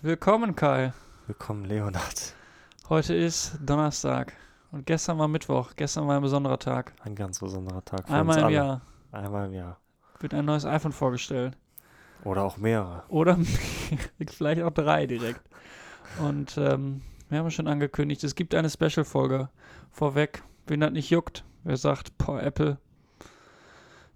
[0.00, 0.92] Willkommen, Kai.
[1.26, 2.34] Willkommen, Leonard.
[2.88, 4.32] Heute ist Donnerstag
[4.70, 5.72] und gestern war Mittwoch.
[5.74, 6.92] Gestern war ein besonderer Tag.
[7.02, 8.54] Ein ganz besonderer Tag für Einmal uns im alle.
[8.54, 8.80] Jahr
[9.10, 9.80] Einmal im Jahr.
[10.20, 11.56] wird ein neues iPhone vorgestellt.
[12.22, 13.02] Oder auch mehrere.
[13.08, 13.38] Oder
[14.28, 15.42] vielleicht auch drei direkt.
[16.20, 19.48] Und ähm, wir haben schon angekündigt, es gibt eine Special-Folge
[19.90, 20.44] vorweg.
[20.68, 22.78] Wen das nicht juckt, wer sagt, boah, Apple,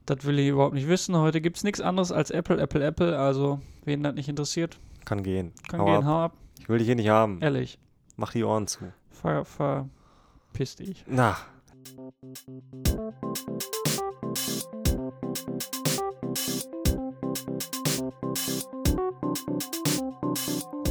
[0.07, 1.17] das will ich überhaupt nicht wissen.
[1.17, 3.19] Heute gibt es nichts anderes als Apple, Apple, Apple.
[3.19, 5.53] Also, wen das nicht interessiert, Kann gehen.
[5.69, 6.05] kann Hau gehen, ab.
[6.05, 6.37] hau ab.
[6.61, 7.41] Ich will dich hier nicht haben.
[7.41, 7.79] Ehrlich,
[8.17, 8.93] Mach die Ohren zu.
[9.11, 11.05] ver, verpiss dich.
[11.09, 11.37] Na,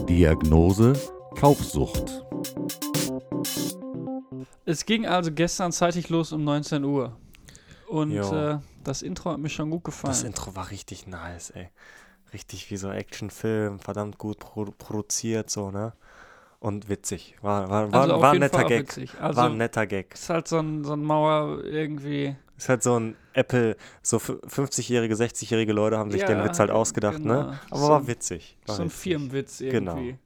[0.07, 0.93] Diagnose
[1.39, 2.23] Kaufsucht.
[4.65, 7.17] Es ging also gestern zeitig los um 19 Uhr.
[7.87, 10.11] Und äh, das Intro hat mir schon gut gefallen.
[10.13, 11.69] das Intro war richtig nice, ey.
[12.33, 15.93] Richtig wie so Actionfilm, verdammt gut produ produziert, so, ne?
[16.59, 17.35] Und witzig.
[17.41, 18.81] War, war, war, also war ein netter Gag.
[18.81, 19.13] witzig.
[19.15, 20.13] war Also ein netter Gag.
[20.13, 22.35] ist halt so ein, so ein Mauer irgendwie.
[22.55, 26.59] Ist halt so ein Apple, so f- 50-jährige, 60-jährige Leute haben sich den Ja, Witz
[26.59, 27.33] halt ausgedacht, genau.
[27.33, 27.59] ne?
[27.71, 28.57] Aber So war ein- witzig.
[28.67, 29.01] War so ein witzig.
[29.01, 29.95] Firmenwitz Genau.
[29.95, 30.17] irgendwie.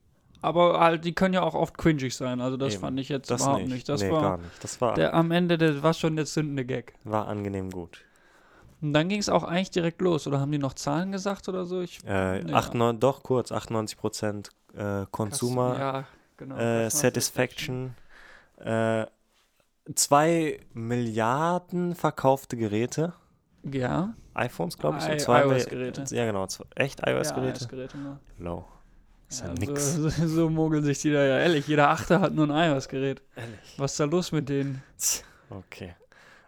[0.41, 2.39] Aber halt, die können ja auch oft cringig sein.
[2.41, 2.81] Also das Eben.
[2.81, 3.71] fand ich jetzt Das überhaupt nicht.
[3.73, 3.89] nicht.
[3.89, 4.63] Das nee, war gar nicht.
[4.63, 6.93] Das war, der am Ende, der war schon der zündende Gag.
[7.03, 8.04] war angenehm gut.
[8.85, 10.27] Und dann ging es auch eigentlich direkt los.
[10.27, 11.81] Oder haben die noch Zahlen gesagt oder so?
[11.81, 16.55] Ich, Äh, Nee, 98, doch kurz, 98% äh, Consumer Ja, genau.
[16.57, 17.95] äh, Satisfaction.
[18.57, 19.05] Äh,
[19.95, 23.13] zwei Milliarden verkaufte Geräte.
[23.63, 24.13] Ja.
[24.35, 25.03] iPhones, glaube ich.
[25.03, 26.03] So zwei iOS-Geräte.
[26.15, 26.45] Ja, genau.
[26.47, 27.47] zwei- Echt iOS-Geräte?
[27.47, 28.19] Ja, iOS-Geräte, ne?
[28.37, 28.65] Low.
[29.29, 29.95] Ist ja, Ja, nix.
[29.95, 31.67] So, so, so mogeln sich die da ja ehrlich.
[31.67, 33.21] Jeder Achte hat nur ein iOS-Gerät.
[33.35, 33.59] Ehrlich.
[33.77, 34.83] Was ist da los mit denen?
[35.49, 35.95] Okay.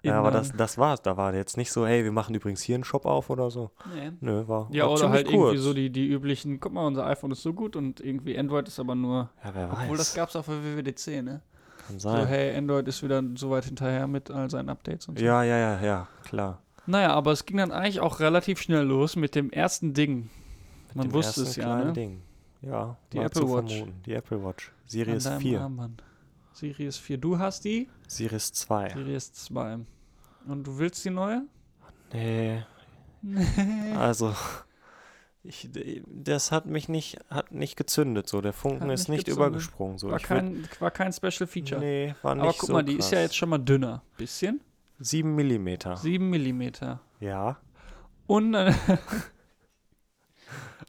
[0.03, 1.01] Ja, aber das, das war's.
[1.01, 3.71] Da war jetzt nicht so, hey, wir machen übrigens hier einen Shop auf oder so.
[3.93, 4.11] Nee.
[4.21, 5.35] Nö, war, Ja, war oder halt kurz.
[5.53, 8.67] irgendwie so die, die üblichen, guck mal, unser iPhone ist so gut und irgendwie Android
[8.67, 9.29] ist aber nur.
[9.43, 9.77] Ja, wer weiß.
[9.83, 11.41] Obwohl, das gab's auch für WWDC, ne?
[11.87, 12.27] Kann So, sein.
[12.27, 15.25] hey, Android ist wieder so weit hinterher mit all seinen Updates und so.
[15.25, 16.61] ja, ja, ja, ja, klar.
[16.85, 20.29] Naja, aber es ging dann eigentlich auch relativ schnell los mit dem ersten Ding.
[20.93, 21.93] Man Dem wusste es ja, ne?
[21.93, 22.21] Ding.
[22.61, 23.73] Ja, Die Apple Watch.
[23.73, 24.01] vermuten.
[24.05, 24.69] Die Apple Watch.
[24.69, 25.61] An Series deinem 4.
[25.61, 26.03] Armband.
[26.57, 27.17] Series 4.
[27.17, 27.87] Du hast die?
[28.07, 28.89] Series 2.
[28.89, 29.79] Series 2.
[30.47, 31.43] Und du willst die neue?
[32.13, 32.63] Nee,
[33.97, 34.33] also
[35.43, 35.69] ich,
[36.07, 38.41] das hat mich nicht, hat nicht gezündet so.
[38.41, 39.47] Der Funken Hat ist nicht gezündet.
[39.49, 40.09] übergesprungen so.
[40.09, 41.79] War würd- kein, war kein Special Feature.
[41.81, 44.03] Nee, war nicht aber guck so mal, die ist ja jetzt schon mal dünner.
[44.17, 44.61] Bisschen.
[44.99, 45.95] 7 Millimeter.
[45.97, 47.01] 7 Millimeter.
[47.19, 47.57] Ja.
[48.25, 48.73] Und dann,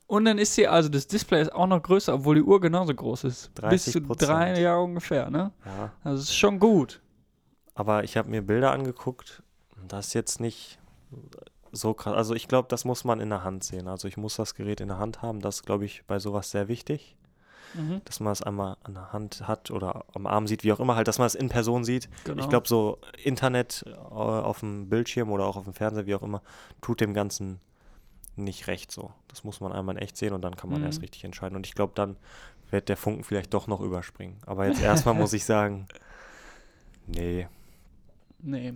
[0.09, 2.95] und dann ist hier, also das Display ist auch noch größer, obwohl die Uhr genauso
[2.95, 3.55] groß ist.
[3.69, 4.27] Bis zu 30%.
[4.27, 5.53] drei Jahre ungefähr, ne?
[5.67, 5.93] Ja.
[6.03, 7.03] Also es ist schon gut.
[7.75, 9.43] Aber ich habe mir Bilder angeguckt.
[9.87, 10.79] Das ist jetzt nicht
[11.73, 12.15] so krass.
[12.15, 13.87] Also ich glaube, das muss man in der Hand sehen.
[13.87, 15.41] Also ich muss das Gerät in der Hand haben.
[15.41, 17.19] Das ist, glaube ich, bei sowas sehr wichtig.
[17.75, 18.01] Mhm.
[18.07, 20.97] Dass man es einmal an der Hand hat oder am Arm sieht, wie auch immer,
[20.97, 22.09] halt, dass man es in Person sieht.
[22.25, 22.43] Genau.
[22.43, 26.23] Ich glaube, so Internet äh, auf dem Bildschirm oder auch auf dem Fernseher, wie auch
[26.23, 26.41] immer,
[26.81, 27.61] tut dem Ganzen
[28.45, 29.13] nicht recht so.
[29.29, 30.87] Das muss man einmal in echt sehen und dann kann man Mhm.
[30.87, 31.57] erst richtig entscheiden.
[31.57, 32.17] Und ich glaube, dann
[32.71, 34.39] wird der Funken vielleicht doch noch überspringen.
[34.47, 35.87] Aber jetzt erstmal muss ich sagen,
[37.07, 37.49] nee.
[38.41, 38.75] Nee.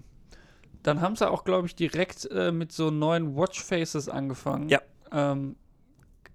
[0.82, 4.68] Dann haben sie auch, glaube ich, direkt äh, mit so neuen Watchfaces angefangen.
[4.68, 4.80] Ja.
[5.12, 5.56] Ähm,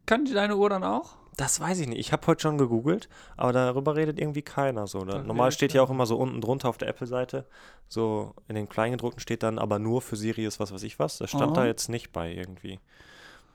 [0.05, 1.17] kann die deine Uhr dann auch?
[1.35, 1.99] Das weiß ich nicht.
[1.99, 5.05] Ich habe heute schon gegoogelt, aber darüber redet irgendwie keiner so.
[5.05, 7.45] Da normal steht ja auch immer so unten drunter auf der Apple-Seite,
[7.88, 11.19] so in den Kleingedruckten steht dann aber nur für Sirius was weiß ich was.
[11.19, 11.61] Das stand Aha.
[11.61, 12.79] da jetzt nicht bei irgendwie.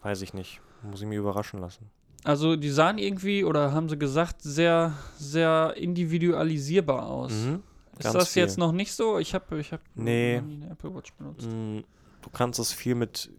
[0.02, 0.60] Weiß ich nicht.
[0.82, 1.90] Muss ich mir überraschen lassen.
[2.24, 7.32] Also die sahen irgendwie, oder haben sie gesagt, sehr, sehr individualisierbar aus.
[7.32, 7.62] Mhm.
[7.98, 8.60] Ist das jetzt viel.
[8.64, 9.18] noch nicht so?
[9.18, 10.36] Ich habe ich hab Nee.
[10.38, 11.46] eine Apple Watch benutzt.
[11.48, 11.80] Mm,
[12.22, 13.30] Du kannst es viel mit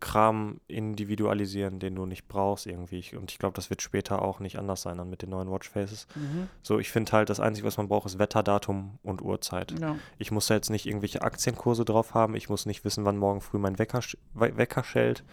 [0.00, 3.04] Kram individualisieren, den du nicht brauchst irgendwie.
[3.16, 6.06] Und ich glaube, das wird später auch nicht anders sein dann mit den neuen Watchfaces.
[6.14, 6.48] Mhm.
[6.62, 9.78] So, ich finde halt, das Einzige, was man braucht, ist Wetterdatum und Uhrzeit.
[9.80, 9.96] Ja.
[10.18, 12.34] Ich muss da jetzt nicht irgendwelche Aktienkurse drauf haben.
[12.34, 14.00] Ich muss nicht wissen, wann morgen früh mein Wecker,
[14.34, 15.24] Wecker schellt.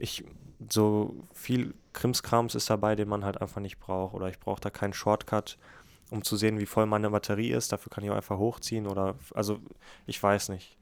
[0.00, 0.24] Ich,
[0.68, 4.14] so viel Krimskrams ist dabei, den man halt einfach nicht braucht.
[4.14, 5.58] Oder ich brauche da keinen Shortcut,
[6.10, 7.72] um zu sehen, wie voll meine Batterie ist.
[7.72, 8.86] Dafür kann ich auch einfach hochziehen.
[8.86, 9.58] Oder, also,
[10.06, 10.76] ich weiß nicht.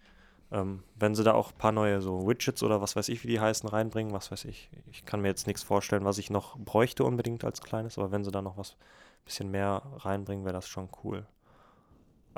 [0.50, 3.28] Ähm, wenn sie da auch ein paar neue so Widgets oder was weiß ich, wie
[3.28, 4.70] die heißen, reinbringen, was weiß ich.
[4.90, 8.24] Ich kann mir jetzt nichts vorstellen, was ich noch bräuchte unbedingt als kleines, aber wenn
[8.24, 8.76] sie da noch was
[9.28, 11.26] bisschen mehr reinbringen, wäre das schon cool.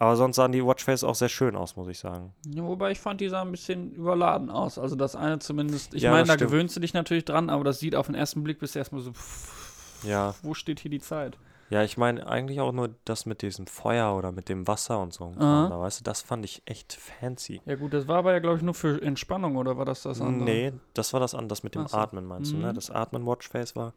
[0.00, 2.32] Aber sonst sahen die Watchfaces auch sehr schön aus, muss ich sagen.
[2.47, 4.79] Ja, wobei ich fand, die sah ein bisschen überladen aus.
[4.79, 5.93] Also das eine zumindest.
[5.93, 6.50] Ich Ja, meine, da stimmt.
[6.50, 9.12] gewöhnst du dich natürlich dran, aber das sieht auf den ersten Blick bis erstmal so,
[9.12, 10.35] pff, Ja.
[10.43, 11.37] wo steht hier die Zeit?
[11.69, 15.12] Ja, ich meine eigentlich auch nur das mit diesem Feuer oder mit dem Wasser und
[15.12, 15.35] so.
[15.38, 17.61] Da, weißt du, das fand ich echt fancy.
[17.67, 20.20] Ja gut, das war aber ja, glaube ich, nur für Entspannung, oder war das das
[20.23, 20.44] andere?
[20.49, 21.97] Nee, das war das an, das mit dem so.
[21.99, 22.70] Atmen, meinst du, ne?
[22.70, 22.75] Mhm.
[22.75, 23.93] Das Atmen-Watchface war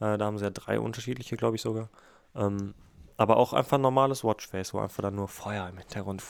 [0.00, 1.88] Äh, da haben sie ja drei unterschiedliche, glaube ich sogar.
[2.34, 2.74] Ähm,
[3.16, 6.22] aber auch einfach ein normales Watchface, wo einfach dann nur Feuer im Hintergrund,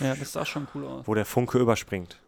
[0.00, 1.06] Ja, das sah schon cool aus.
[1.06, 2.18] wo der Funke überspringt.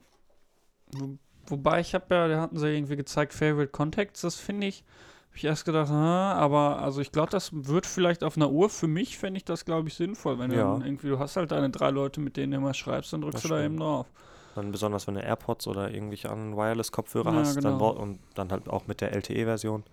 [0.92, 4.84] Wo, wobei ich habe ja, da hatten sie irgendwie gezeigt, Favorite Contacts, das finde ich,
[5.28, 8.68] habe ich erst gedacht, ah, aber also ich glaube, das wird vielleicht auf einer Uhr,
[8.68, 10.64] für mich fände ich das, glaube ich, sinnvoll, wenn du Ja.
[10.64, 13.36] dann irgendwie, du hast halt deine drei Leute, mit denen du immer schreibst, dann drückst
[13.36, 13.66] Das du da stimmt.
[13.66, 14.06] eben drauf.
[14.54, 17.78] Dann besonders, wenn du AirPods oder irgendwelche anderen Wireless-Kopfhörer Ja, hast, dann genau.
[17.78, 19.84] brauch, und dann halt auch mit der LTE-Version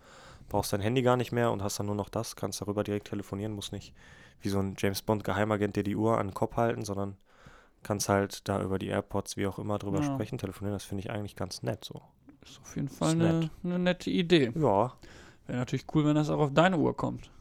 [0.50, 3.08] brauchst dein Handy gar nicht mehr und hast dann nur noch das, kannst darüber direkt
[3.08, 3.94] telefonieren, musst nicht
[4.42, 7.18] wie so ein James Bond Geheimagent dir die Uhr an den Kopf halten, sondern
[7.84, 10.06] kannst halt da über die AirPods, wie auch immer, drüber Ja.
[10.14, 10.76] sprechen, telefonieren.
[10.76, 12.02] Das finde ich eigentlich ganz nett so.
[12.44, 13.52] Ist auf jeden Fall eine, nett.
[13.64, 14.52] eine nette Idee.
[14.56, 14.94] Ja.
[15.48, 17.32] Wäre natürlich cool, wenn das auch auf deine Uhr kommt.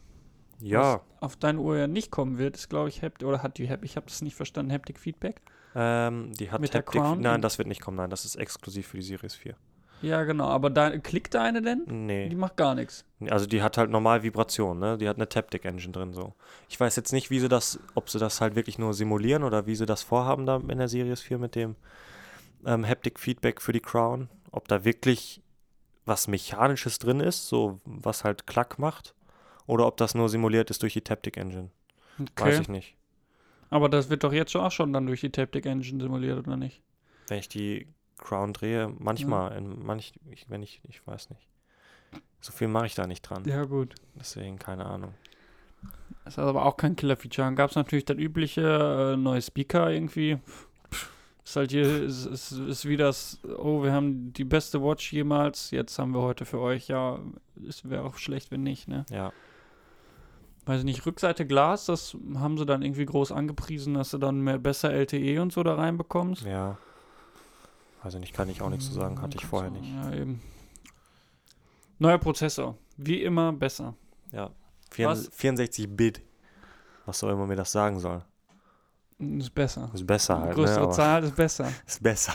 [0.60, 1.02] Ja.
[1.20, 3.90] Auf deine Uhr ja nicht kommen wird, ist, glaube ich, Haptic, oder hat die Haptic,
[3.90, 5.40] ich habe das nicht verstanden, Haptic Feedback?
[5.74, 7.00] Ähm, die hat Mit Haptic.
[7.18, 7.96] Nein, das wird nicht kommen.
[7.96, 9.54] Nein, das ist exklusiv für die Series 4.
[10.00, 11.82] Ja, genau, aber deine, klickt deine denn?
[11.86, 12.28] Nee.
[12.28, 13.04] Die macht gar nichts.
[13.28, 14.96] Also die hat halt normal Vibration, ne?
[14.96, 16.34] Die hat eine Taptic Engine drin so.
[16.68, 19.66] Ich weiß jetzt nicht, wie sie das, ob sie das halt wirklich nur simulieren oder
[19.66, 21.74] wie sie das vorhaben da in der Series 4 mit dem
[22.64, 24.28] ähm, Haptic Feedback für die Crown.
[24.52, 25.42] Ob da wirklich
[26.06, 29.14] was Mechanisches drin ist, so was halt Klack macht.
[29.66, 31.70] Oder ob das nur simuliert ist durch die Taptic Engine.
[32.36, 32.58] Weiß Okay.
[32.62, 32.94] ich nicht.
[33.70, 36.56] Aber das wird doch jetzt schon auch schon dann durch die Taptic Engine simuliert, oder
[36.56, 36.82] nicht?
[37.26, 37.86] Wenn ich die
[38.18, 41.48] Crown drehe, manchmal, in manch, ich, wenn ich, ich weiß nicht.
[42.40, 43.44] So viel mache ich da nicht dran.
[43.46, 43.94] Ja, gut.
[44.14, 45.14] Deswegen keine Ahnung.
[46.24, 47.46] Das ist aber auch kein Killer-Feature.
[47.46, 50.38] Dann gab es natürlich das übliche äh, neue Speaker irgendwie.
[51.48, 55.70] Ist halt hier, ist, ist, ist wie das, oh, wir haben die beste Watch jemals,
[55.70, 57.20] jetzt haben wir heute für euch, ja,
[57.66, 59.06] es wäre auch schlecht, wenn nicht, ne?
[59.10, 59.32] Ja.
[60.66, 64.42] Weiß ich nicht, Rückseite Glas, das haben sie dann irgendwie groß angepriesen, dass du dann
[64.42, 66.44] mehr besser LTE und so da reinbekommst.
[66.44, 66.76] Ja.
[68.02, 69.92] Also nicht, kann ich auch nichts zu sagen, hatte ich vorher nicht.
[69.92, 70.40] Ja, eben.
[71.98, 72.76] Neuer Prozessor.
[72.96, 73.94] Wie immer besser.
[74.30, 74.50] Ja.
[74.98, 75.30] Was?
[75.32, 76.22] 64-Bit.
[77.06, 78.24] Was soll immer mir das sagen soll.
[79.18, 79.90] Ist besser.
[79.92, 80.54] Ist besser halt, ne?
[80.54, 81.72] Größere Aber Zahl ist besser.
[81.86, 82.34] ist besser.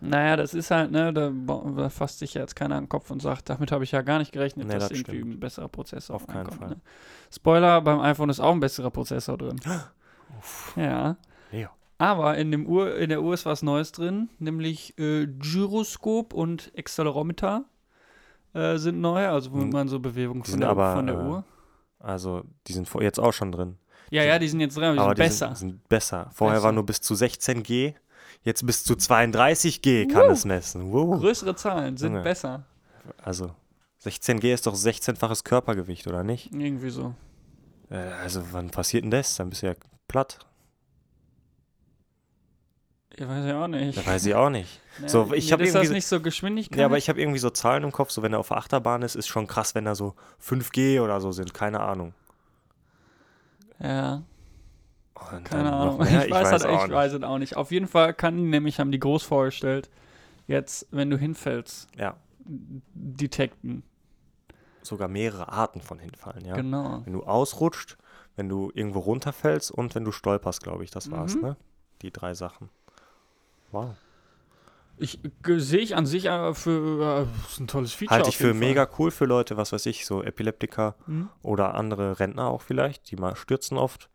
[0.00, 3.08] Naja, das ist halt, ne, da, da fasst sich ja jetzt keiner an den Kopf
[3.12, 5.34] und sagt, damit habe ich ja gar nicht gerechnet, Nee, dass das irgendwie stimmt.
[5.36, 6.70] ein besserer Prozessor Auf keinen Fall.
[6.70, 6.80] Ne?
[7.30, 9.60] Spoiler, beim iPhone ist auch ein besserer Prozessor drin.
[10.76, 11.16] ja.
[11.52, 11.70] Ja.
[11.98, 16.72] Aber in, dem Uhr, in der Uhr ist was Neues drin, nämlich äh, Gyroskop und
[16.76, 17.64] Accelerometer
[18.54, 19.70] äh, sind neu, also wo Hm.
[19.70, 21.44] man so Bewegungen Die von der, aber, von der äh, Uhr.
[22.00, 23.78] Also, die sind jetzt auch schon drin.
[24.10, 25.46] Ja, ja, die sind jetzt drin, aber die aber sind die besser.
[25.54, 26.30] Sind, sind besser.
[26.34, 26.64] Vorher Besser.
[26.64, 27.94] war nur bis zu 16G.
[28.42, 30.32] Jetzt bis zu 32G kann Woo.
[30.32, 30.90] es messen.
[30.92, 31.20] Wow.
[31.20, 32.24] Größere Zahlen sind Junge.
[32.24, 32.64] besser.
[33.22, 33.54] Also,
[34.04, 36.52] 16G ist doch 16-faches Körpergewicht, oder nicht?
[36.52, 37.14] Irgendwie so.
[37.88, 39.36] Äh, also, wann passiert denn das?
[39.36, 39.74] Dann bist du ja
[40.08, 40.40] platt.
[43.16, 43.96] Ich weiß ja auch nicht.
[43.98, 44.80] Da weiß ich auch nicht.
[45.00, 46.78] Ja, So, ich mir hab ist das irgendwie- nicht so Geschwindigkeit.
[46.78, 49.02] Ja, aber ich habe irgendwie so Zahlen im Kopf, so wenn er auf der Achterbahn
[49.02, 52.14] ist, ist schon krass, wenn da so 5G oder so sind, keine Ahnung.
[53.80, 54.22] Ja,
[55.32, 55.98] Und keine Ahnung.
[55.98, 56.24] mehr?
[56.26, 57.56] Ich, weiß, halt, auch ich weiß es auch nicht.
[57.56, 59.90] Auf jeden Fall kann nämlich, haben die groß vorgestellt,
[60.46, 62.16] jetzt, wenn du hinfällst, Ja,
[62.94, 63.82] detekten.
[64.82, 66.54] sogar mehrere Arten von hinfallen, ja.
[66.54, 67.02] Genau.
[67.04, 67.98] Wenn du ausrutscht,
[68.36, 71.42] wenn du irgendwo runterfällst und wenn du stolperst, glaube ich, das war's, Mhm.
[71.42, 71.56] ne?
[72.02, 72.68] Die drei Sachen.
[73.72, 73.96] Wow.
[74.98, 78.14] Ich ge- sehe ich an sich äh, für äh, ein tolles Feature.
[78.16, 78.54] Halte ich für Fall.
[78.54, 81.28] mega cool für Leute, was weiß ich, so Epileptiker Mhm.
[81.42, 84.10] oder andere Rentner auch vielleicht, die mal stürzen oft,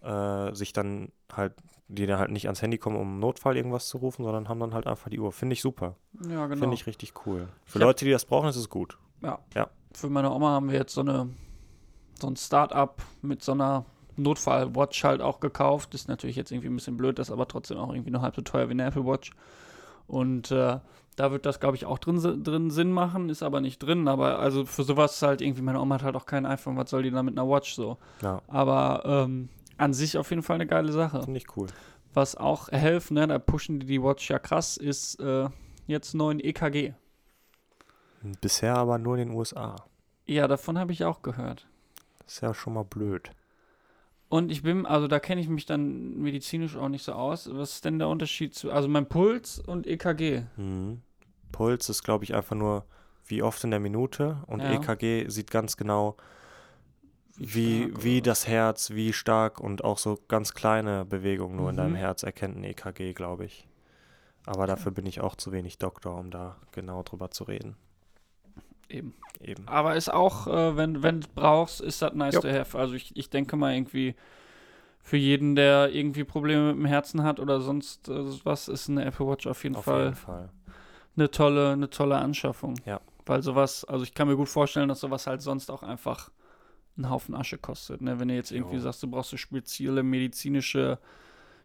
[0.00, 1.54] äh, sich dann halt,
[1.88, 4.58] die dann halt nicht ans Handy kommen, um im Notfall irgendwas zu rufen, sondern haben
[4.58, 5.30] dann halt einfach die Uhr.
[5.30, 5.94] Finde ich super.
[6.28, 6.60] Ja, genau.
[6.60, 7.48] Finde ich richtig cool.
[7.64, 8.98] Für Ich Leute, die das brauchen, ist es gut.
[9.22, 9.38] Ja.
[9.54, 9.68] Ja.
[9.92, 11.28] Für meine Oma haben wir jetzt so eine
[12.18, 13.84] so ein Start-up mit so einer
[14.16, 15.94] Notfall-Watch halt auch gekauft.
[15.94, 18.34] Ist natürlich jetzt irgendwie ein bisschen blöd, das ist aber trotzdem auch irgendwie nur halb
[18.36, 19.30] so teuer wie eine Apple Watch.
[20.06, 20.78] Und äh,
[21.16, 24.08] da wird das, glaube ich, auch drin, drin Sinn machen, ist aber nicht drin.
[24.08, 27.02] Aber also für sowas halt irgendwie, meine Oma hat halt auch kein iPhone, was soll
[27.02, 27.98] die da mit einer Watch so?
[28.22, 31.22] Ja, Aber ähm, an sich auf jeden Fall eine geile Sache.
[31.22, 31.68] finde ich cool.
[32.14, 35.48] Was auch helfen, ne, da pushen die die Watch ja krass, ist äh,
[35.86, 36.92] jetzt neuen EKG.
[38.40, 39.76] Bisher aber nur in den USA.
[40.26, 41.66] Ja, davon habe ich auch gehört.
[42.18, 43.30] Das ist ja schon mal blöd.
[44.32, 47.50] Und ich bin, also da kenne ich mich dann medizinisch auch nicht so aus.
[47.52, 50.44] Was ist denn der Unterschied zu, also mein Puls und EKG?
[50.56, 51.02] Mhm.
[51.52, 52.86] Puls ist, glaube ich, einfach nur,
[53.26, 54.38] wie oft in der Minute.
[54.46, 54.70] Und Ja.
[54.72, 56.16] EKG sieht ganz genau,
[57.36, 61.68] wie, stark wie oder das Herz, wie stark und auch so ganz kleine Bewegungen nur
[61.68, 61.96] in deinem Mhm.
[61.96, 63.68] Herz erkennt ein EKG, glaube ich.
[64.46, 67.76] Aber dafür bin ich auch zu wenig Doktor, um da genau drüber zu reden.
[68.92, 69.14] Eben.
[69.40, 69.66] Eben.
[69.66, 72.42] Aber ist auch, äh, wenn wenn du brauchst, ist das nice Jupp.
[72.44, 72.78] to have.
[72.78, 74.14] Also ich, ich denke mal irgendwie
[75.02, 79.04] für jeden, der irgendwie Probleme mit dem Herzen hat oder sonst äh, was, ist eine
[79.04, 80.48] Apple Watch auf jeden Auf Fall jeden Fall.
[81.16, 82.74] eine tolle, eine tolle Anschaffung.
[82.86, 83.00] Ja.
[83.26, 86.30] Weil sowas, also ich kann mir gut vorstellen, dass sowas halt sonst auch einfach
[86.96, 88.00] einen Haufen Asche kostet.
[88.02, 88.20] Ne?
[88.20, 88.82] Wenn du jetzt irgendwie Jo.
[88.82, 90.98] sagst, du brauchst so spezielle medizinische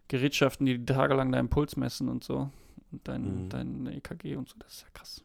[0.08, 2.50] Gerätschaften, die tagelang deinen Puls messen und so.
[2.92, 3.50] Und dein, Mhm.
[3.50, 5.24] dein EKG und so, das ist ja krass.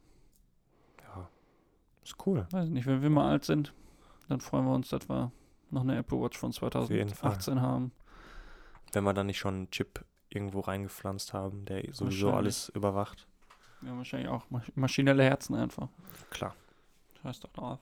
[2.04, 2.46] Ist cool.
[2.50, 3.72] Weiß nicht, wenn wir mal alt sind,
[4.28, 5.30] dann freuen wir uns, dass wir
[5.70, 7.32] noch eine Apple Watch von jeden Fall.
[7.40, 7.92] 2018 haben.
[8.92, 13.26] Wenn wir dann nicht schon einen Chip irgendwo reingepflanzt haben, der sowieso alles überwacht.
[13.82, 15.88] Ja, wahrscheinlich auch masch maschinelle Herzen einfach.
[16.30, 16.54] Klar.
[17.22, 17.78] Scheiß doch drauf.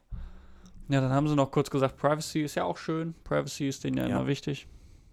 [0.89, 3.15] Ja, dann haben sie noch kurz gesagt, Privacy ist ja auch schön.
[3.25, 4.17] Privacy ist denen ja, Ja.
[4.17, 4.67] immer wichtig.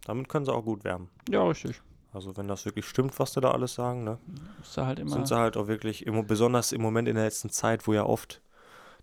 [0.05, 1.09] Damit können sie auch gut werben.
[1.29, 1.81] Ja, richtig.
[2.13, 4.17] Also wenn das wirklich stimmt, was sie da alles sagen, ne?
[4.61, 5.11] Ist da halt immer.
[5.11, 8.03] sind sie halt auch wirklich, im, besonders im Moment in der letzten Zeit, wo ja
[8.05, 8.41] oft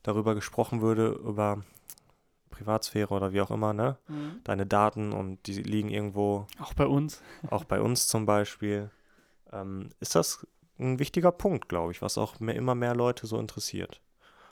[0.04, 1.64] darüber gesprochen würde, über
[2.50, 3.98] Privatsphäre oder wie auch immer, ne?
[4.06, 4.40] Mhm.
[4.44, 7.20] Deine Daten und die liegen irgendwo, Auch bei uns.
[7.50, 8.90] auch bei uns zum Beispiel.
[9.52, 10.46] Ähm, ist das
[10.78, 14.00] ein wichtiger Punkt, glaube ich, was auch mehr, immer mehr Leute so interessiert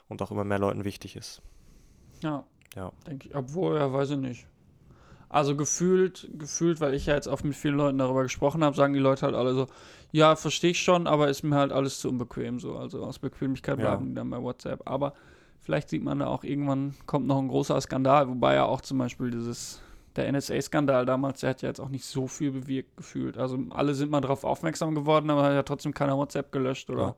[0.09, 1.41] und auch immer mehr Leuten wichtig ist.
[2.21, 2.43] Ja.
[2.75, 2.91] Ja.
[3.07, 3.35] Denke ich.
[3.35, 4.47] Obwohl, ja, weiß ich nicht.
[5.29, 8.93] Also gefühlt, gefühlt, weil ich ja jetzt auch mit vielen Leuten darüber gesprochen habe, sagen
[8.93, 9.67] die Leute halt alle so,
[10.11, 12.77] ja, verstehe ich schon, aber ist mir halt alles zu unbequem so.
[12.77, 13.89] Also aus Bequemlichkeit Ja.
[13.89, 14.81] bleiben die dann bei WhatsApp.
[14.85, 15.13] Aber
[15.63, 18.97] vielleicht sieht man da auch irgendwann kommt noch ein großer Skandal, wobei ja auch zum
[18.97, 19.81] Beispiel dieses,
[20.15, 23.37] der NSA-Skandal damals, der hat ja jetzt auch nicht so viel bewirkt gefühlt.
[23.37, 27.01] Also alle sind mal darauf aufmerksam geworden, aber hat ja trotzdem keiner WhatsApp gelöscht oder,
[27.01, 27.15] Ja.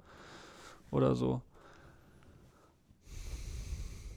[0.92, 1.42] oder so.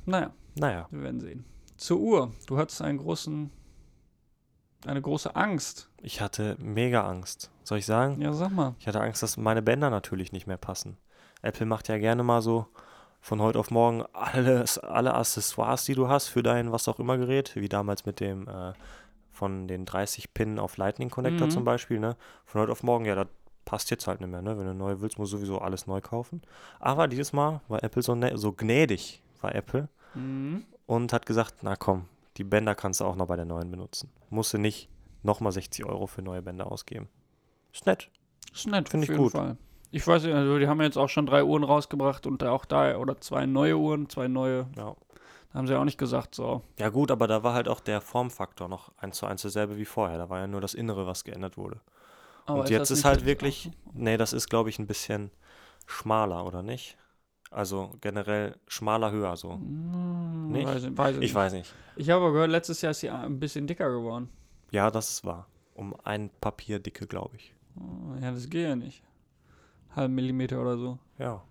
[0.07, 0.31] Naja.
[0.55, 1.45] Naja, Wir werden sehen.
[1.77, 2.33] Zur Uhr.
[2.47, 3.51] Du hattest einen großen,
[4.87, 5.89] eine große Angst.
[6.03, 7.51] ich hatte mega Angst.
[7.63, 8.21] Soll ich sagen?
[8.21, 8.75] Ja, sag mal.
[8.81, 10.97] Ich hatte Angst, dass meine Bänder natürlich nicht mehr passen.
[11.43, 12.67] Apple macht ja gerne mal so
[13.29, 17.19] von heute auf morgen alles, alle Accessoires, die du hast für dein was auch immer
[17.19, 18.73] Gerät, wie damals mit dem äh,
[19.31, 21.51] von den 30 Pin auf Lightning Connector Mhm.
[21.51, 22.17] zum Beispiel, ne?
[22.47, 23.27] Von heute auf morgen, ja, das
[23.67, 24.59] passt jetzt halt nicht mehr, ne?
[24.59, 26.41] Wenn du neu willst, musst du sowieso alles neu kaufen.
[26.81, 30.65] Aber dieses Mal war Apple so, ne so gnädig, war Apple, Mhm.
[30.87, 32.07] und hat gesagt, na komm,
[32.39, 34.11] die Bänder kannst du auch noch bei der neuen benutzen.
[34.31, 34.89] Musst du nicht
[35.23, 37.09] nochmal 60 Euro für neue Bänder ausgeben.
[37.75, 38.11] Ist nett.
[38.55, 39.33] Ist nett, Find auf ich gut.
[39.33, 39.59] Fall.
[39.91, 42.97] Ich weiß nicht, also die haben jetzt auch schon drei Uhren rausgebracht und auch da,
[42.99, 44.95] oder zwei neue Uhren, zwei neue, Ja.
[45.53, 46.63] da haben sie auch nicht gesagt, so.
[46.79, 49.87] Ja gut, aber da war halt auch der Formfaktor noch eins zu eins dasselbe wie
[49.87, 50.19] vorher.
[50.19, 51.81] Da war ja nur das Innere, was geändert wurde.
[52.45, 55.31] Aber Und jetzt das ist halt jetzt wirklich, nee, das ist glaube ich ein bisschen
[55.87, 56.97] schmaler, oder nicht?
[57.51, 59.55] Also generell schmaler höher so.
[59.55, 60.67] Hm, Nicht?
[60.67, 61.35] Weiß, weiß Ich nicht.
[61.35, 61.75] weiß nicht.
[61.97, 64.29] Ich habe aber gehört, letztes Jahr ist sie ein bisschen dicker geworden.
[64.71, 65.47] Ja, das ist wahr.
[65.75, 67.55] Um ein Papier dicke, glaube ich.
[67.79, 69.03] Oh, Ja, das geht ja nicht.
[69.99, 70.99] Halben Millimeter oder so.
[71.19, 71.43] Ja.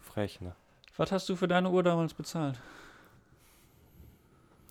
[0.00, 0.54] Frech, ne?
[0.96, 2.60] Was hast du für deine Uhr damals bezahlt?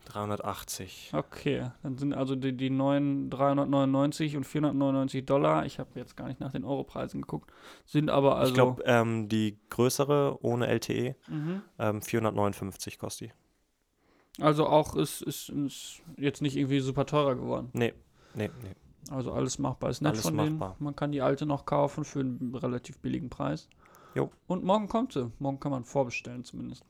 [0.06, 1.12] 380.
[1.14, 6.28] Okay, dann sind also die, die neuen 399 und 499 Dollar, ich habe jetzt gar
[6.28, 7.52] nicht nach den Europreisen geguckt,
[7.86, 8.50] sind aber also.
[8.50, 11.62] ich glaube, ähm, die größere ohne LTE, Mhm.
[11.80, 14.44] ähm, 459 kostet die.
[14.44, 17.70] Also auch ist, ist, ist jetzt nicht irgendwie super teurer geworden.
[17.74, 17.94] Nee,
[18.36, 18.76] nee, nee.
[19.12, 19.90] Also alles machbar.
[19.92, 20.70] Ist nett Alles von machbar.
[20.72, 20.84] denen.
[20.84, 23.70] Man kann die alte noch kaufen für einen relativ billigen Preis.
[24.16, 24.32] Jo.
[24.48, 25.32] Und morgen kommt sie.
[25.40, 26.86] Morgen kann man vorbestellen zumindest.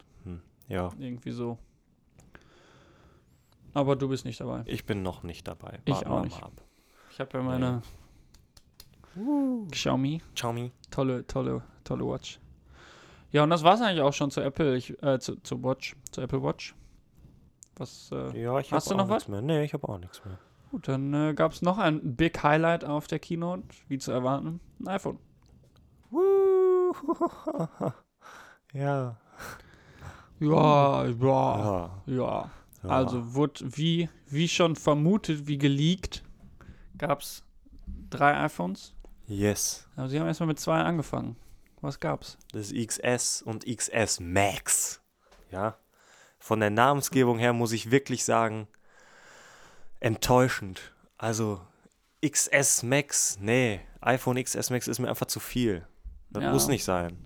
[0.68, 1.58] Ja, Irgendwie so.
[3.74, 4.64] Aber du bist nicht dabei.
[4.66, 5.80] ich bin noch nicht dabei.
[5.86, 6.42] Ich Warten auch nicht.
[7.12, 7.82] Ich habe ja meine
[9.72, 10.22] Xiaomi.
[10.34, 10.72] Xiaomi.
[10.92, 12.40] Tolle, tolle, tolle Watch.
[13.32, 16.22] Ja, und das war's eigentlich auch schon zu Apple, ich, äh, zu, zu Watch, zu
[16.22, 16.74] Apple Watch.
[17.76, 19.42] Was, äh, Ja, ich Hast habe du auch noch nichts mehr.
[19.42, 20.40] Nee, ich habe auch nichts mehr.
[20.76, 24.90] Gut, dann äh, gab's noch ein Big Highlight auf der Keynote, wie zu erwarten, ein
[24.90, 25.20] iPhone.
[28.74, 29.16] ja.
[30.42, 32.06] Ja, ja, Ja.
[32.08, 32.50] ja.
[32.84, 36.26] Also wurde wie, wie schon vermutet, wie geleakt,
[36.98, 37.46] gab's
[38.10, 38.94] drei iPhones.
[39.28, 39.88] Yes.
[39.96, 41.38] Aber sie haben erstmal mit zwei angefangen.
[41.80, 42.38] Was gab's?
[42.52, 45.02] Das XS und XS Max.
[45.52, 45.78] Ja.
[46.38, 48.68] Von der Namensgebung her muss ich wirklich sagen,
[50.00, 50.94] enttäuschend.
[51.18, 51.62] Also
[52.26, 55.88] XS Max, nee, iPhone XS Max ist mir einfach zu viel.
[56.32, 56.52] Das Ja.
[56.52, 57.18] muss nicht sein.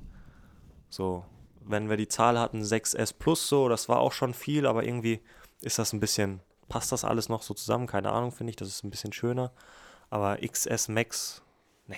[0.89, 1.25] So,
[1.61, 5.21] wenn wir die Zahl hatten 6S Plus so, das war auch schon viel, aber irgendwie
[5.61, 7.87] ist das ein bisschen, passt das alles noch so zusammen?
[7.87, 9.51] Keine Ahnung, finde ich, das ist ein bisschen schöner.
[10.09, 11.41] Aber XS Max,
[11.87, 11.97] nee.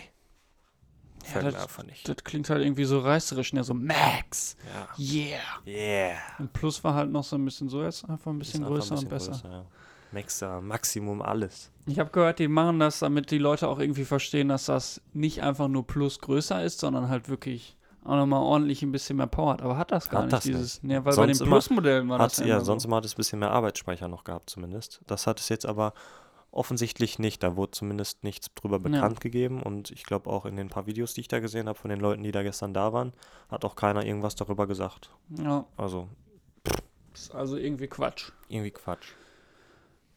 [1.34, 2.08] Mir das- einfach nicht.
[2.10, 3.64] Das klingt halt irgendwie so reißerisch, ne?
[3.64, 4.58] So Max.
[4.74, 4.90] Ja.
[4.98, 5.40] Yeah.
[5.66, 6.18] Yeah.
[6.40, 8.68] Und Plus war halt noch so ein bisschen so, jetzt einfach ein Ist bisschen ein
[8.72, 9.32] größer und bisschen besser.
[9.32, 9.66] größer, ja.
[10.12, 11.72] Max da, Maximum alles.
[11.86, 15.42] Ich habe gehört, die machen das, damit die Leute auch irgendwie verstehen, dass das nicht
[15.44, 19.54] einfach nur Plus größer ist, sondern halt wirklich auch nochmal ordentlich ein bisschen mehr Power
[19.54, 19.62] hat.
[19.62, 20.84] Aber hat das gar Hat nicht, das dieses.
[20.84, 22.90] Ne, weil Sonst bei den immer Plus-Modellen war das ja, immer sonst so.
[22.90, 25.02] mal hat es ein bisschen mehr Arbeitsspeicher noch gehabt, zumindest.
[25.08, 25.94] Das hat es jetzt aber
[26.52, 27.44] offensichtlich nicht.
[27.44, 28.82] Da wurde zumindest nichts drüber Ja.
[28.90, 29.62] bekannt gegeben.
[29.64, 32.00] Und ich glaube auch in den paar Videos, die ich da gesehen habe von den
[32.00, 33.14] Leuten, die da gestern da waren,
[33.50, 35.10] hat auch keiner irgendwas darüber gesagt.
[35.38, 36.08] Ja, Also
[37.14, 38.32] ist also irgendwie Quatsch.
[38.48, 39.14] irgendwie Quatsch.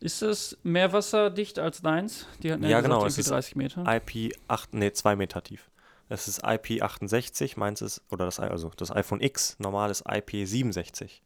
[0.04, 2.26] Ist es mehr wasserdicht als deins?
[2.42, 3.84] Die hatten ja, gesagt, genau, irgendwie es ist 30 Meter.
[3.86, 5.70] IP 8, nee, 2 Meter tief.
[6.10, 11.22] Es ist IP68, meins ist, oder das, also das iPhone X, normal ist IP67.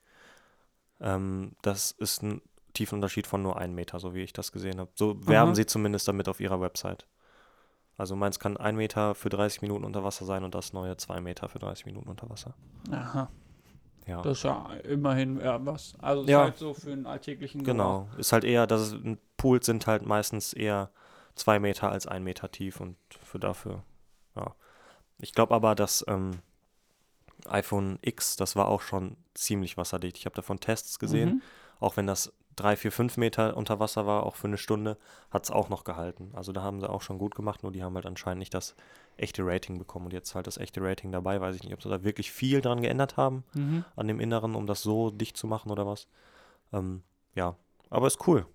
[1.00, 2.40] Ähm, das ist ein
[2.75, 4.92] Tiefenunterschied von nur 1 Meter, so wie ich das gesehen habe.
[4.94, 5.54] So werben Aha.
[5.56, 7.08] sie zumindest damit auf ihrer Website.
[7.97, 11.20] Also meins kann 1 Meter für 30 Minuten unter Wasser sein und das neue 2
[11.20, 12.54] Meter für 30 Minuten unter Wasser.
[12.92, 13.28] Aha,
[14.08, 15.94] Ja, das ist ja immerhin ja, was.
[16.00, 16.42] Also ist Ja.
[16.44, 18.06] halt so für einen alltäglichen Gebrauch.
[18.06, 18.08] genau.
[18.18, 18.96] Ist halt eher, dass es,
[19.36, 20.90] Pools sind halt meistens eher
[21.34, 23.82] 2 Meter als 1 Meter tief und für dafür,
[24.34, 24.54] ja.
[25.18, 26.40] Ich glaube aber, dass ähm,
[27.46, 30.16] iPhone X, das war auch schon ziemlich wasserdicht.
[30.18, 31.28] Ich habe davon Tests gesehen.
[31.36, 31.42] Mhm.
[31.80, 34.96] Auch wenn das 3, 4, 5 Meter unter Wasser war, auch für eine Stunde,
[35.30, 36.30] hat es auch noch gehalten.
[36.34, 38.74] Also da haben sie auch schon gut gemacht, nur die haben halt anscheinend nicht das
[39.16, 40.06] echte Rating bekommen.
[40.06, 42.60] Und jetzt halt das echte Rating dabei, weiß ich nicht, ob sie da wirklich viel
[42.60, 43.84] dran geändert haben Mhm.
[43.96, 46.06] an dem Inneren, um das so dicht zu machen oder was.
[46.72, 47.02] Ähm,
[47.34, 47.56] ja,
[47.90, 48.46] aber ist cool.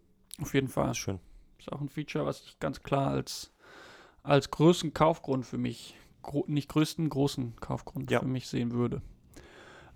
[0.42, 0.92] Auf jeden Fall.
[0.92, 1.20] Ist schön.
[1.60, 3.52] Ist auch ein Feature, was ich ganz klar als,
[4.24, 8.20] als größten Kaufgrund für mich, gro nicht größten, großen Kaufgrund Ja.
[8.20, 9.02] für mich sehen würde.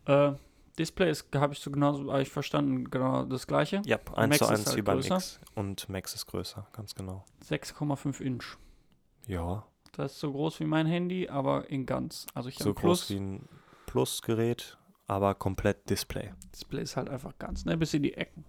[0.05, 0.33] Äh,
[0.77, 3.81] Display ist, habe ich so genauso, habe ich verstanden, genau das gleiche.
[3.85, 5.15] Ja, 1 Max zu ist 1 halt wie beim größer.
[5.15, 5.39] X.
[5.55, 7.25] Und Max ist größer, ganz genau.
[7.45, 8.57] 6,5 Inch.
[9.27, 12.27] Ja, Das ist so groß wie mein Handy, aber in ganz.
[12.33, 13.49] Also ich so groß wie ein
[13.87, 16.31] Plus-Gerät, aber komplett Display.
[16.53, 18.45] Display ist halt einfach ganz, ne, bis in die Ecken.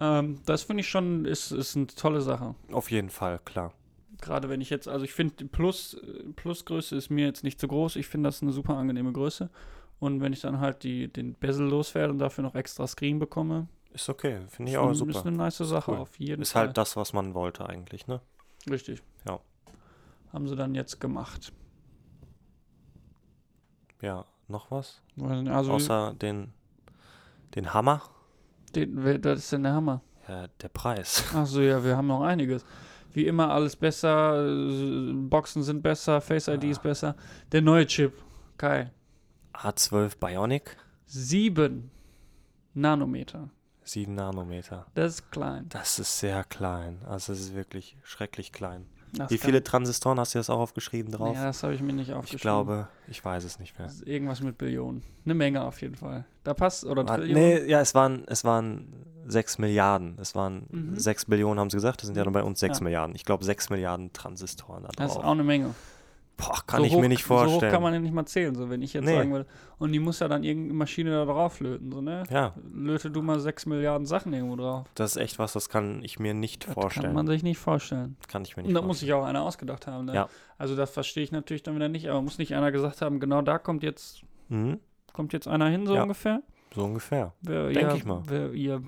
[0.00, 2.54] Ähm, das finde ich schon, ist, ist eine tolle Sache.
[2.72, 3.72] Auf jeden Fall, klar.
[4.20, 7.68] Gerade wenn ich jetzt, also ich finde, Plus, äh, Plusgröße ist mir jetzt nicht zu
[7.68, 7.96] groß.
[7.96, 9.50] Ich finde das eine super angenehme Größe.
[10.00, 13.68] Und wenn ich dann halt die, den Bezel loswerde und dafür noch extra Screen bekomme,
[13.92, 15.10] Ist okay, finde ich ist, auch super.
[15.10, 15.98] ist eine nice Sache cool.
[15.98, 16.66] auf jeden Ist Fall.
[16.66, 18.20] halt das, was man wollte eigentlich, ne?
[18.70, 19.02] Richtig.
[19.26, 19.40] Ja.
[20.32, 21.52] Haben sie dann jetzt gemacht.
[24.00, 25.02] Ja, noch was?
[25.20, 26.52] Also, Außer den,
[27.54, 28.02] den Hammer?
[28.74, 30.02] den, das ist denn der Hammer.
[30.28, 31.24] Ja, der Preis.
[31.34, 32.64] Achso, ja, wir haben noch einiges.
[33.14, 37.16] Wie immer alles besser, äh, Boxen sind besser, Face ID ist besser.
[37.50, 38.12] Der neue Chip,
[38.58, 38.90] Kai,
[39.58, 41.90] A12 Bionic, 7
[42.74, 43.50] Nanometer.
[43.84, 44.86] 7 Nanometer.
[44.94, 45.66] Das ist klein.
[45.70, 46.98] Das ist sehr klein.
[47.08, 48.86] Also es ist wirklich schrecklich klein.
[49.14, 51.34] Das Wie viele Transistoren hast du das auch aufgeschrieben drauf?
[51.34, 52.36] Ja, das habe ich mir nicht aufgeschrieben.
[52.36, 53.86] ich glaube, ich weiß es nicht mehr.
[53.86, 55.02] Das ist irgendwas mit Billionen.
[55.24, 56.26] Eine Menge auf jeden Fall.
[56.44, 57.42] Da passt, oder War- Trillionen.
[57.42, 58.92] Nee, ja, es waren, es waren
[59.26, 60.18] 6 Milliarden.
[60.20, 60.98] Es waren Mhm.
[60.98, 62.02] 6 Billionen, haben sie gesagt.
[62.02, 62.84] Das sind ja nur bei uns 6 Ja.
[62.84, 63.16] Milliarden.
[63.16, 65.24] Ich glaube, 6 Milliarden Transistoren da Das ist drauf.
[65.24, 65.74] auch eine Menge.
[66.38, 67.72] Boah, kann so ich hoch, mir nicht So hoch vorstellen.
[67.72, 69.16] kann man ja nicht mal zählen, so wenn ich jetzt Nee.
[69.16, 69.46] sagen würde.
[69.78, 72.22] Und die muss ja dann irgendeine Maschine da drauf löten, so, ne?
[72.30, 74.86] ja, Löte du mal 6 Milliarden Sachen irgendwo drauf.
[74.94, 77.06] das ist echt was, das kann ich mir nicht Das vorstellen.
[77.06, 78.16] kann man sich nicht vorstellen.
[78.28, 79.06] Kann ich mir Und nicht da muss vorstellen.
[79.08, 80.04] sich auch einer ausgedacht haben.
[80.06, 80.14] Ne?
[80.14, 80.28] Ja.
[80.58, 83.42] Also das verstehe ich natürlich dann wieder nicht, aber muss nicht einer gesagt haben, genau
[83.42, 84.78] da kommt jetzt, Mhm,
[85.12, 86.02] kommt jetzt einer hin, so Ja.
[86.04, 86.42] ungefähr?
[86.74, 87.32] so ungefähr.
[87.42, 88.22] Wer, Denk ihr, ich mal.
[88.28, 88.80] Wer, ihr,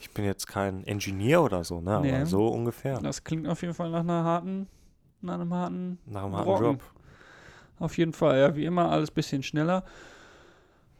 [0.00, 2.00] Ich bin jetzt kein Ingenieur oder so, ne?
[2.02, 2.14] Nee.
[2.14, 2.98] Aber so ungefähr.
[3.00, 4.66] das klingt auf jeden Fall nach einer harten,
[5.22, 6.64] nach einem harten Nach einem harten.
[6.64, 6.80] Job.
[7.78, 9.84] Auf jeden Fall, ja, wie immer, alles bisschen schneller.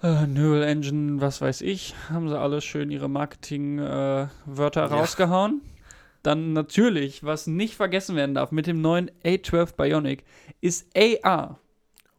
[0.02, 4.86] Äh, Neural Engine, was weiß ich, haben sie alles schön ihre Marketing-Wörter Ja.
[4.86, 5.60] rausgehauen.
[6.22, 10.24] Dann natürlich, was nicht vergessen werden darf, mit dem neuen A12 Bionic
[10.60, 11.58] ist AR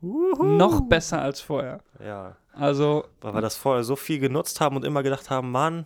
[0.01, 1.79] noch besser als vorher.
[2.03, 5.85] Ja, Also, weil wir das vorher so viel genutzt haben und immer gedacht haben, Mann,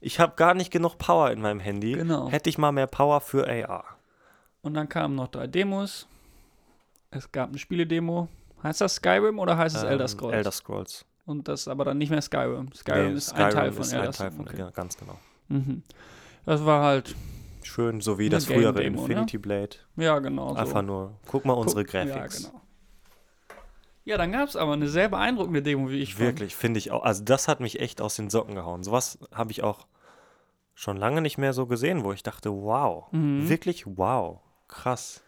[0.00, 1.92] ich habe gar nicht genug Power in meinem Handy.
[1.92, 2.30] Genau.
[2.30, 3.84] Hätte ich mal mehr Power für AR.
[4.62, 6.06] Und dann kamen noch drei Demos.
[7.10, 8.28] Es gab eine Spiele-Demo.
[8.62, 10.34] Heißt das Skyrim oder heißt es Elder Ähm, Scrolls?
[10.36, 11.04] Elder Scrolls.
[11.26, 12.72] Und das aber dann nicht mehr Skyrim.
[12.74, 14.36] Skyrim Nee, ist ein Teil von ist Elder ein Teil Scrolls.
[14.36, 14.58] von, Okay.
[14.58, 15.18] ja, ganz genau.
[15.48, 15.82] Mhm.
[16.46, 17.14] Das war halt,
[17.62, 18.82] Schön, so wie das frühere ne?
[18.84, 19.76] Infinity Blade.
[19.96, 20.54] ja genau so.
[20.56, 22.48] Einfach nur, guck mal unsere Guck- Ja, Graphics.
[22.48, 22.60] genau.
[24.04, 27.02] Ja, dann gab es aber eine sehr beeindruckende Demo, wie ich Wirklich, finde ich auch.
[27.04, 28.82] Also das hat mich echt aus den Socken gehauen.
[28.82, 29.86] Sowas habe ich auch
[30.74, 33.48] schon lange nicht mehr so gesehen, wo ich dachte, wow, Mhm.
[33.48, 34.40] wirklich wow,
[34.70, 35.22] krass.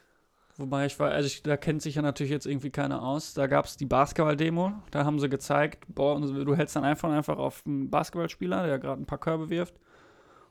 [0.57, 3.35] Wobei ich war, also ich, da kennt sich ja natürlich jetzt irgendwie keiner aus.
[3.35, 4.73] Da gab es die Basketball-Demo.
[4.91, 9.03] Da haben sie gezeigt, boah, du hältst dann einfach einfach auf einen Basketballspieler, der gerade
[9.03, 9.75] ein paar Körbe wirft.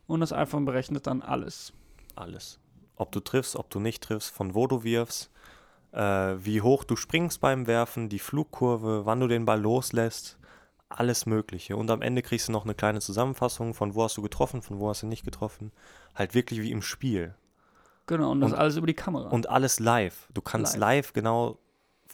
[0.07, 1.73] Und das iPhone berechnet dann alles.
[2.15, 2.59] Alles.
[2.95, 5.31] Ob du triffst, ob du nicht triffst, von wo du wirfst,
[5.91, 5.99] äh,
[6.37, 10.37] wie hoch du springst beim Werfen, die Flugkurve, wann du den Ball loslässt,
[10.89, 11.77] alles Mögliche.
[11.77, 14.79] Und am Ende kriegst du noch eine kleine Zusammenfassung, von wo hast du getroffen, von
[14.79, 15.71] wo hast du nicht getroffen.
[16.15, 17.35] Halt wirklich wie im Spiel.
[18.07, 19.29] Genau, und das Und- alles über die Kamera.
[19.29, 20.27] Und alles live.
[20.33, 20.79] Du kannst Live.
[21.07, 21.57] live, genau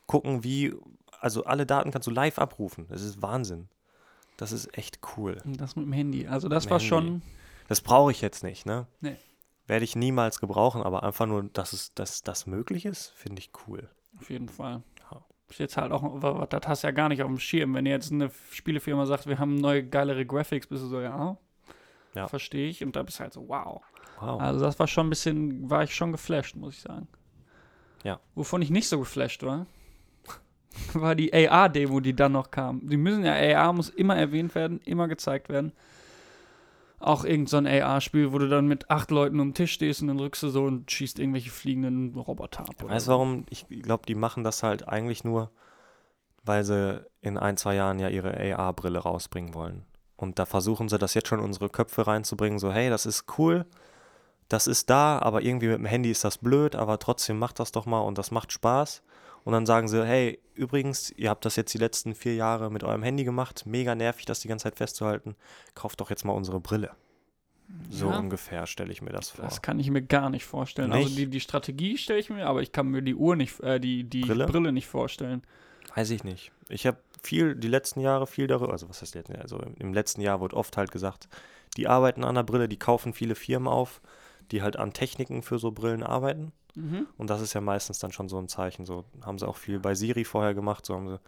[0.05, 0.73] gucken, wie,
[1.19, 2.85] also alle Daten kannst du live abrufen.
[2.89, 3.67] Das ist Wahnsinn.
[4.37, 5.37] Das ist echt cool.
[5.45, 6.27] Und das mit dem Handy.
[6.27, 6.87] Also das Mit war Handy.
[6.89, 7.21] schon,
[7.67, 8.87] Das brauche ich jetzt nicht, ne?
[9.01, 9.17] Nee.
[9.65, 13.51] werde ich niemals gebrauchen, aber einfach nur, dass es, dass das möglich ist, finde ich
[13.67, 13.89] cool.
[14.17, 14.81] Auf jeden Fall.
[15.11, 15.21] Ja.
[15.49, 17.73] Ist jetzt halt auch, das hast du ja gar nicht auf dem Schirm.
[17.73, 21.35] Wenn jetzt eine Spielefirma sagt, wir haben neue, geilere Graphics, bist du so, ja,
[22.15, 22.27] Ja.
[22.27, 22.81] verstehe ich.
[22.83, 23.81] Und da bist du halt so, wow.
[24.19, 24.41] Wow.
[24.41, 27.07] Also das war schon ein bisschen, war ich schon geflasht, muss ich sagen.
[28.03, 28.19] Ja.
[28.35, 29.67] Wovon ich nicht so geflasht war,
[30.93, 32.87] war die AR-Demo, die dann noch kam.
[32.87, 35.71] Die müssen ja, AR muss immer erwähnt werden, immer gezeigt werden.
[36.99, 40.01] Auch irgend so ein AR-Spiel, wo du dann mit acht Leuten um den Tisch stehst
[40.01, 42.75] und dann rückst du so und schießt irgendwelche fliegenden Roboter ab.
[42.81, 43.45] Weißt du warum?
[43.51, 45.51] Ich glaube, die machen das halt eigentlich nur,
[46.43, 49.85] weil sie in ein, zwei Jahren ja ihre AR-Brille rausbringen wollen.
[50.15, 53.25] Und da versuchen sie das jetzt schon in unsere Köpfe reinzubringen, so hey, das ist
[53.37, 53.67] cool,
[54.49, 57.71] das ist da, aber irgendwie mit dem Handy ist das blöd, aber trotzdem macht das
[57.71, 59.03] doch mal und das macht Spaß.
[59.43, 62.83] Und dann sagen sie, hey, übrigens, ihr habt das jetzt die letzten vier Jahre mit
[62.83, 65.35] eurem Handy gemacht, mega nervig, das die ganze Zeit festzuhalten.
[65.73, 66.91] Kauft doch jetzt mal unsere Brille.
[67.89, 68.19] So Ja.
[68.19, 69.45] ungefähr stelle ich mir das vor.
[69.45, 70.91] Das kann ich mir gar nicht vorstellen.
[70.91, 71.17] Also Nicht?
[71.17, 74.03] die, die Strategie stelle ich mir, aber ich kann mir die Uhr nicht, äh, die,
[74.03, 74.45] die Brille?
[74.47, 74.71] Brille?
[74.71, 75.43] nicht vorstellen.
[75.95, 76.51] Weiß ich nicht.
[76.69, 80.21] Ich habe viel, die letzten Jahre viel darüber, also was heißt jetzt, also im letzten
[80.21, 81.27] Jahr wurde oft halt gesagt,
[81.75, 84.01] die arbeiten an der Brille, die kaufen viele Firmen auf,
[84.51, 86.51] die halt an Techniken für so Brillen arbeiten.
[86.75, 87.07] Mhm.
[87.17, 88.85] Und das ist ja meistens dann schon so ein Zeichen.
[88.85, 91.19] So haben sie auch viel bei Siri vorher gemacht, so haben sie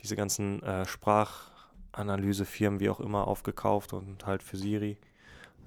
[0.00, 4.96] diese ganzen äh, Sprachanalysefirmen wie auch immer aufgekauft und halt für Siri.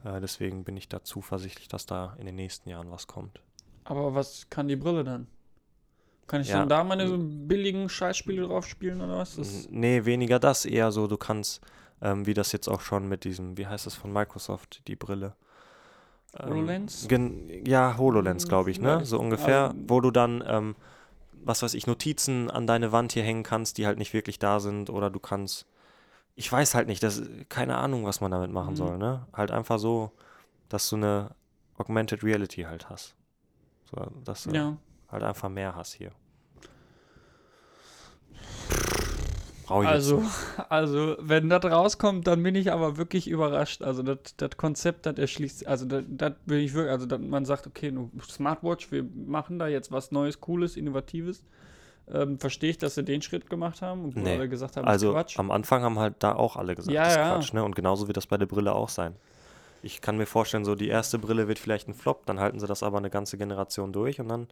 [0.03, 3.41] Äh, deswegen bin ich da zuversichtlich, dass da in den nächsten Jahren was kommt.
[3.83, 5.27] Aber was kann die Brille dann?
[6.27, 6.59] Kann ich Ja.
[6.59, 9.35] dann da meine so billigen Scheißspiele drauf spielen oder was?
[9.35, 11.61] Das, Nee, weniger das, eher so, du kannst,
[12.01, 15.35] ähm, wie das jetzt auch schon mit diesem, wie heißt das von Microsoft, die Brille?
[16.39, 17.07] Ähm, HoloLens?
[17.07, 18.93] Gen ja, HoloLens, glaube ich, ne?
[18.95, 19.07] Vielleicht.
[19.07, 20.75] So ungefähr, wo du dann, ähm,
[21.43, 24.59] was weiß ich, Notizen an deine Wand hier hängen kannst, die halt nicht wirklich da
[24.59, 25.65] sind, oder du kannst,
[26.35, 28.77] ich weiß halt nicht, das, keine Ahnung, was man damit machen Mhm.
[28.77, 29.27] soll, ne?
[29.33, 30.11] Halt einfach so,
[30.69, 31.31] dass du eine
[31.77, 33.15] Augmented Reality halt hast.
[33.89, 34.77] So, dass du ja.
[35.11, 36.11] halt einfach mehr hast hier.
[39.71, 43.81] Brauche ich Also, jetzt also, wenn das rauskommt, dann bin ich aber wirklich überrascht.
[43.81, 47.93] Also, das Konzept, das erschließt, also, das will ich wirklich, also, dat man sagt, okay,
[48.29, 51.43] Smartwatch, wir machen da jetzt was Neues, Cooles, Innovatives.
[52.11, 54.33] Ähm, Verstehe ich, dass sie den Schritt gemacht haben, obwohl Nee.
[54.35, 55.39] alle gesagt haben, Also Quatsch.
[55.39, 57.33] am Anfang haben halt da auch alle gesagt, Ja, das ist ja.
[57.37, 57.63] Quatsch, ne?
[57.63, 59.15] Und genauso wird das bei der Brille auch sein.
[59.83, 62.67] Ich kann mir vorstellen, so die erste Brille wird vielleicht ein Flop, dann halten sie
[62.67, 64.47] das aber eine ganze Generation durch und dann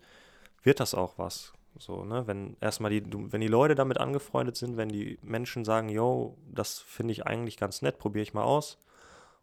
[0.63, 1.51] wird das auch was.
[1.79, 2.27] So, ne?
[2.27, 6.79] Wenn erstmal die, wenn die Leute damit angefreundet sind, wenn die Menschen sagen, yo, das
[6.79, 8.77] finde ich eigentlich ganz nett, probiere ich mal aus.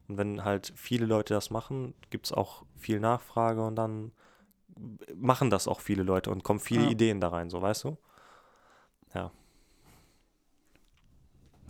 [0.06, 4.12] Und wenn halt viele Leute das machen, gibt es auch viel Nachfrage und dann
[5.14, 6.90] machen das auch viele Leute und kommen viele Ja.
[6.90, 7.96] Ideen da rein, so weißt du?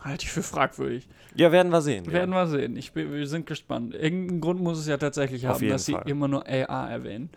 [0.06, 1.08] Halte ich für fragwürdig.
[1.34, 2.10] Ja, werden wir sehen.
[2.10, 2.76] Werden wir sehen.
[2.76, 3.94] Ich bin, wir sind gespannt.
[3.94, 6.08] Irgendeinen Grund muss es ja tatsächlich Auf haben, dass sie Fall.
[6.08, 7.30] immer nur AR erwähnen.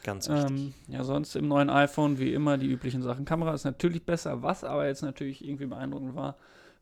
[0.00, 0.04] Ja.
[0.04, 0.50] Ganz wichtig.
[0.50, 3.24] Ähm, ja, sonst im neuen iPhone wie immer die üblichen Sachen.
[3.24, 6.36] Kamera ist natürlich besser, was aber jetzt natürlich irgendwie beeindruckend war,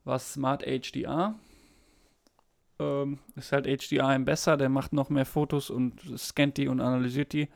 [0.04, 1.34] war Smart HDR.
[2.78, 6.80] Ähm, ist halt HDR ein besser, der macht noch mehr Fotos und scannt die und
[6.80, 7.48] analysiert die.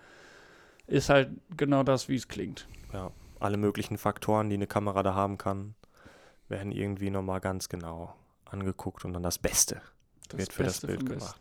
[0.86, 2.66] Ist halt genau das, wie es klingt.
[3.38, 5.74] alle möglichen Faktoren, die eine Kamera da haben kann,
[6.48, 9.80] werden irgendwie nochmal ganz genau angeguckt und dann das Beste.
[10.32, 11.36] Wird für das Bild gemacht.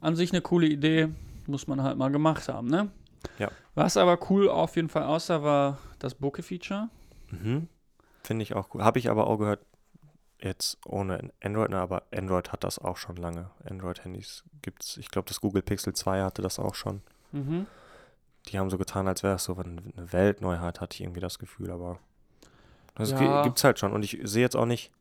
[0.00, 1.08] An sich eine coole Idee,
[1.48, 2.90] muss man halt mal gemacht haben, ne?
[3.38, 3.50] Ja.
[3.74, 6.88] Was aber cool auf jeden Fall aussah, war das Bokeh-Feature.
[7.30, 7.68] Mhm.
[8.22, 8.82] Finde ich auch cool.
[8.84, 9.60] Habe ich aber auch gehört,
[10.40, 13.50] jetzt ohne Android, ne, aber Android hat das auch schon lange.
[13.68, 17.02] Android-Handys gibt es, ich glaube, das Google Pixel 2 hatte das auch schon.
[17.32, 17.66] Mhm.
[18.46, 21.70] Die haben so getan, als wäre es so eine Weltneuheit, hatte ich irgendwie das Gefühl,
[21.70, 21.98] aber
[22.94, 23.42] das Ja.
[23.42, 23.92] gibt es halt schon.
[23.92, 24.92] Und ich sehe jetzt auch nicht,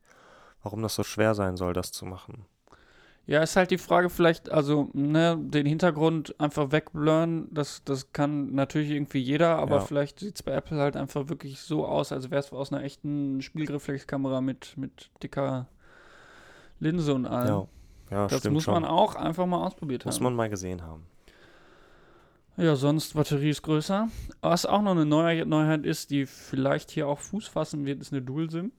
[0.64, 2.46] warum das so schwer sein soll, das zu machen.
[3.26, 8.54] Ja, ist halt die Frage vielleicht, also, ne, den Hintergrund einfach wegblurren, das, das kann
[8.54, 9.82] natürlich irgendwie jeder, aber Ja.
[9.82, 12.84] vielleicht sieht es bei Apple halt einfach wirklich so aus, als wäre es aus einer
[12.84, 15.68] echten Spiegelreflexkamera mit, mit dicker
[16.82, 17.48] Linse und allem.
[17.48, 17.68] Ja,
[18.12, 18.74] ja das muss schon.
[18.74, 20.24] man auch einfach mal ausprobiert muss haben.
[20.24, 21.06] man mal gesehen haben.
[22.58, 24.10] Ja, sonst Batterie ist größer.
[24.42, 28.12] Was auch noch eine Neuheit, Neuheit ist, die vielleicht hier auch Fuß fassen wird, ist
[28.12, 28.72] eine Dual-SIM.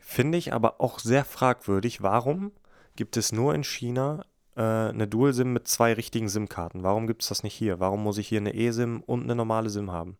[0.00, 2.02] Finde ich aber auch sehr fragwürdig.
[2.02, 2.50] Warum
[2.96, 4.24] gibt es nur in China
[4.56, 6.82] äh, eine Dual-SIM mit zwei richtigen SIM-Karten?
[6.82, 7.80] Warum gibt es das nicht hier?
[7.80, 10.16] Warum muss ich hier eine eSIM und eine normale SIM haben?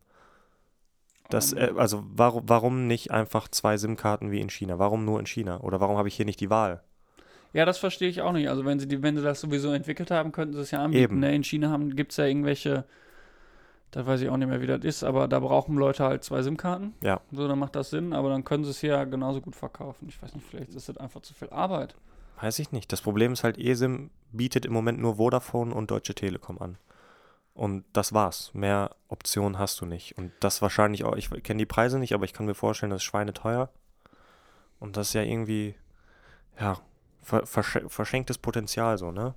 [1.29, 4.79] Das, äh, Ähm, also warum, warum nicht einfach zwei SIM-Karten wie in China?
[4.79, 5.61] Warum nur in China?
[5.61, 6.83] Oder warum habe ich hier nicht die Wahl?
[7.53, 8.49] Ja, das verstehe ich auch nicht.
[8.49, 11.03] Also wenn sie, die, wenn sie das sowieso entwickelt haben, könnten sie es ja anbieten.
[11.03, 11.19] Eben.
[11.19, 11.33] Ne?
[11.33, 12.83] In China gibt es ja irgendwelche,
[13.91, 16.41] da weiß ich auch nicht mehr, wie das ist, aber da brauchen Leute halt zwei
[16.41, 16.93] SIM-Karten.
[17.01, 17.21] Ja.
[17.31, 20.09] So, dann macht das Sinn, aber dann können sie es hier genauso gut verkaufen.
[20.09, 21.95] Ich weiß nicht, vielleicht ist das einfach zu viel Arbeit.
[22.39, 22.91] Weiß ich nicht.
[22.91, 26.77] Das Problem ist halt, eSIM bietet im Moment nur Vodafone und Deutsche Telekom an.
[27.53, 28.53] Und das war's.
[28.53, 30.17] Mehr Optionen hast du nicht.
[30.17, 32.97] Und das wahrscheinlich auch, ich kenne die Preise nicht, aber ich kann mir vorstellen, das
[32.97, 33.69] ist schweineteuer.
[34.79, 35.75] Und das ist ja irgendwie,
[36.59, 36.77] ja,
[37.21, 39.33] ver versch verschenktes Potenzial so, ne?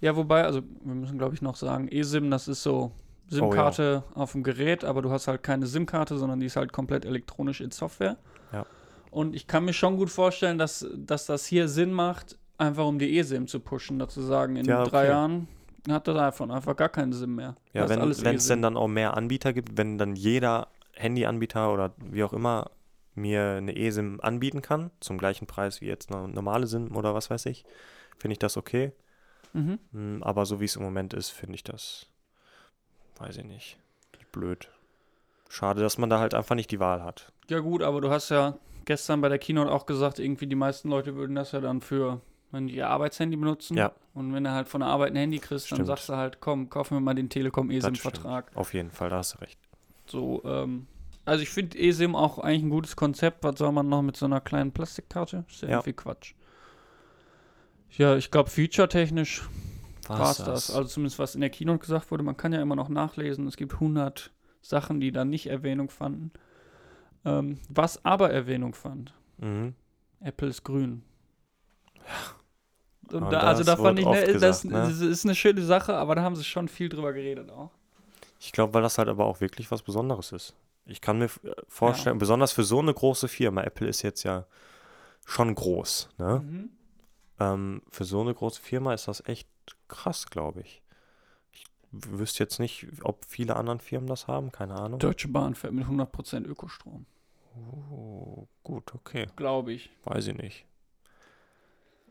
[0.00, 2.92] Ja, wobei, also wir müssen, glaube ich, noch sagen, eSIM, das ist so
[3.28, 7.04] SIM-Karte auf dem Gerät, aber du hast halt keine SIM-Karte, sondern die ist halt komplett
[7.04, 8.16] elektronisch in Software.
[8.52, 8.64] Ja.
[9.10, 12.98] Und ich kann mir schon gut vorstellen, dass, dass das hier Sinn macht, einfach um
[12.98, 15.08] die eSIM zu pushen, dazu sagen, in Ja, drei okay.
[15.10, 15.48] Jahren
[15.88, 17.56] hat das iPhone einfach gar keinen SIM mehr.
[17.72, 21.94] Ja, Das wenn es denn dann auch mehr Anbieter gibt, wenn dann jeder Handyanbieter oder
[21.98, 22.70] wie auch immer
[23.14, 27.30] mir eine eSIM anbieten kann, zum gleichen Preis wie jetzt eine normale SIM oder was
[27.30, 27.64] weiß ich,
[28.18, 28.92] finde ich das okay.
[29.52, 29.78] Mhm.
[29.92, 32.06] Hm, Aber so wie es im Moment ist, finde ich das,
[33.18, 33.78] weiß ich nicht,
[34.32, 34.68] blöd.
[35.48, 37.32] Schade, dass man da halt einfach nicht die Wahl hat.
[37.48, 40.88] Ja gut, aber du hast ja gestern bei der Keynote auch gesagt, irgendwie die meisten
[40.88, 43.76] Leute würden das ja dann für, wenn die ihr Arbeitshandy benutzen.
[43.76, 43.92] Ja.
[44.14, 45.86] Und wenn du halt von der Arbeit ein Handy kriegst, dann Stimmt.
[45.86, 48.50] sagst du halt, komm, kauf mir mal den Telekom Das eSIM-Vertrag.
[48.56, 49.58] Auf jeden Fall, da hast du recht.
[50.06, 50.86] So, ähm,
[51.24, 53.44] also ich finde eSIM auch eigentlich ein gutes Konzept.
[53.44, 55.44] Was soll man noch mit so einer kleinen Plastikkarte?
[55.48, 55.74] Ist ja, Ja.
[55.76, 56.34] irgendwie Quatsch.
[57.96, 59.42] Ja, ich glaube, feature-technisch
[60.08, 60.70] war es das.
[60.70, 62.22] Also zumindest was in der Keynote gesagt wurde.
[62.24, 63.46] Man kann ja immer noch nachlesen.
[63.46, 66.32] Es gibt 100 Sachen, die da nicht Erwähnung fanden.
[67.24, 69.74] Ähm, was aber Erwähnung fand, Mhm.
[70.20, 71.02] Apple ist grün.
[73.10, 74.70] Und da, also da fand ich, ne, oft das, gesagt, ne?
[74.70, 77.70] das ist eine schöne Sache, aber da haben sie schon viel drüber geredet auch.
[78.38, 80.54] Ich glaube, weil das halt aber auch wirklich was Besonderes ist.
[80.86, 84.46] Ich kann mir äh, vorstellen, besonders für so eine große Firma, Apple ist jetzt ja
[85.26, 86.40] schon groß, ne?
[86.44, 86.70] Mhm.
[87.38, 89.48] Ähm, für so eine große Firma ist das echt
[89.88, 90.79] krass, glaube ich.
[91.92, 94.98] Wüsste jetzt nicht, ob viele anderen Firmen das haben, keine Ahnung.
[95.00, 97.06] Deutsche Bahn fährt mit 100% Ökostrom,
[97.56, 99.90] Oh, gut, okay, glaube ich.
[100.04, 100.66] weiß ich nicht.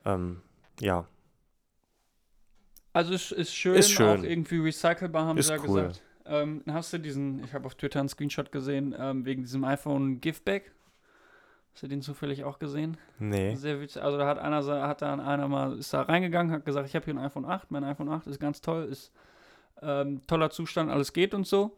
[0.05, 0.41] Ähm,
[0.81, 1.05] ja,
[2.93, 4.19] Also es ist schön, Ist schön.
[4.19, 5.81] auch irgendwie recycelbar, haben Ist sie ja cool.
[5.83, 6.01] gesagt.
[6.25, 10.19] Ähm, hast du diesen, ich habe auf Twitter einen Screenshot gesehen, ähm, wegen diesem iPhone
[10.21, 10.71] Giftback.
[11.73, 12.97] Hast du den zufällig auch gesehen?
[13.19, 14.01] nee, Sehr witzig.
[14.03, 17.05] Also da hat einer, hat dann einer mal, ist da reingegangen, hat gesagt, ich habe
[17.05, 19.11] hier ein iPhone 8, mein iPhone 8 ist ganz toll, ist
[19.81, 21.75] ähm, toller Zustand, alles geht und so.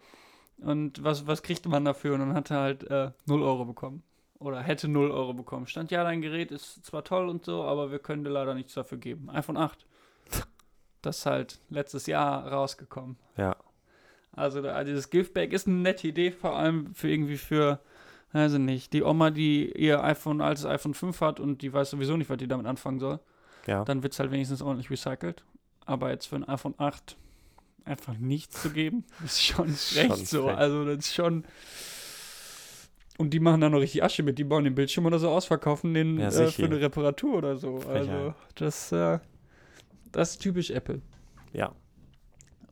[0.57, 2.13] Und was, was kriegt man dafür?
[2.13, 4.03] Und dann hat er halt äh, 0 Euro bekommen.
[4.39, 5.67] Oder hätte 0 Euro bekommen.
[5.67, 8.73] Stand, ja, dein Gerät ist zwar toll und so, aber wir können dir leider nichts
[8.73, 9.29] dafür geben.
[9.29, 9.85] iPhone 8.
[11.03, 13.17] Das ist halt letztes Jahr rausgekommen.
[13.35, 13.55] ja,
[14.33, 17.79] Also da, dieses Giftback ist eine nette Idee, vor allem für irgendwie für,
[18.33, 21.89] weiß ich nicht, die Oma, die ihr iPhone altes iPhone 5 hat und die weiß
[21.89, 23.19] sowieso nicht, was die damit anfangen soll.
[23.65, 23.83] ja.
[23.83, 25.43] Dann wird es halt wenigstens ordentlich recycelt.
[25.87, 27.17] Aber jetzt für ein iPhone 8
[27.85, 30.43] einfach nichts zu geben, ist schon schlecht Schon so.
[30.47, 30.57] frech.
[30.57, 31.45] Also das ist schon.
[33.17, 35.45] Und die machen dann noch richtig Asche mit, die bauen den Bildschirm oder so aus,
[35.45, 37.79] verkaufen den Ja, äh, für eine Reparatur oder so.
[37.79, 38.09] Frechheit.
[38.09, 39.19] Also das, äh,
[40.11, 41.01] das ist typisch Apple.
[41.53, 41.73] ja.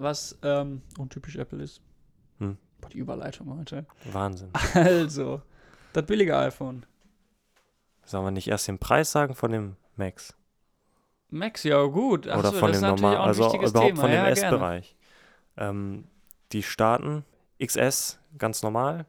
[0.01, 1.81] Was ähm, untypisch Apple ist.
[2.39, 2.57] Hm.
[2.79, 3.85] Boah, die Überleitung heute.
[4.13, 4.49] Wahnsinn.
[4.73, 5.41] Also,
[5.91, 6.85] das billige iPhone.
[8.05, 10.33] Sollen wir nicht erst den Preis sagen von dem Max?
[11.29, 12.29] Max, ja gut.
[12.29, 14.01] Ach Oder so, von das dem ist natürlich normalen, auch ein also wichtiges überhaupt Thema.
[14.01, 14.29] von dem ja.
[14.29, 14.95] S-Bereich.
[15.59, 16.05] Ähm,
[16.51, 17.23] die starten
[17.63, 19.05] XS ganz normal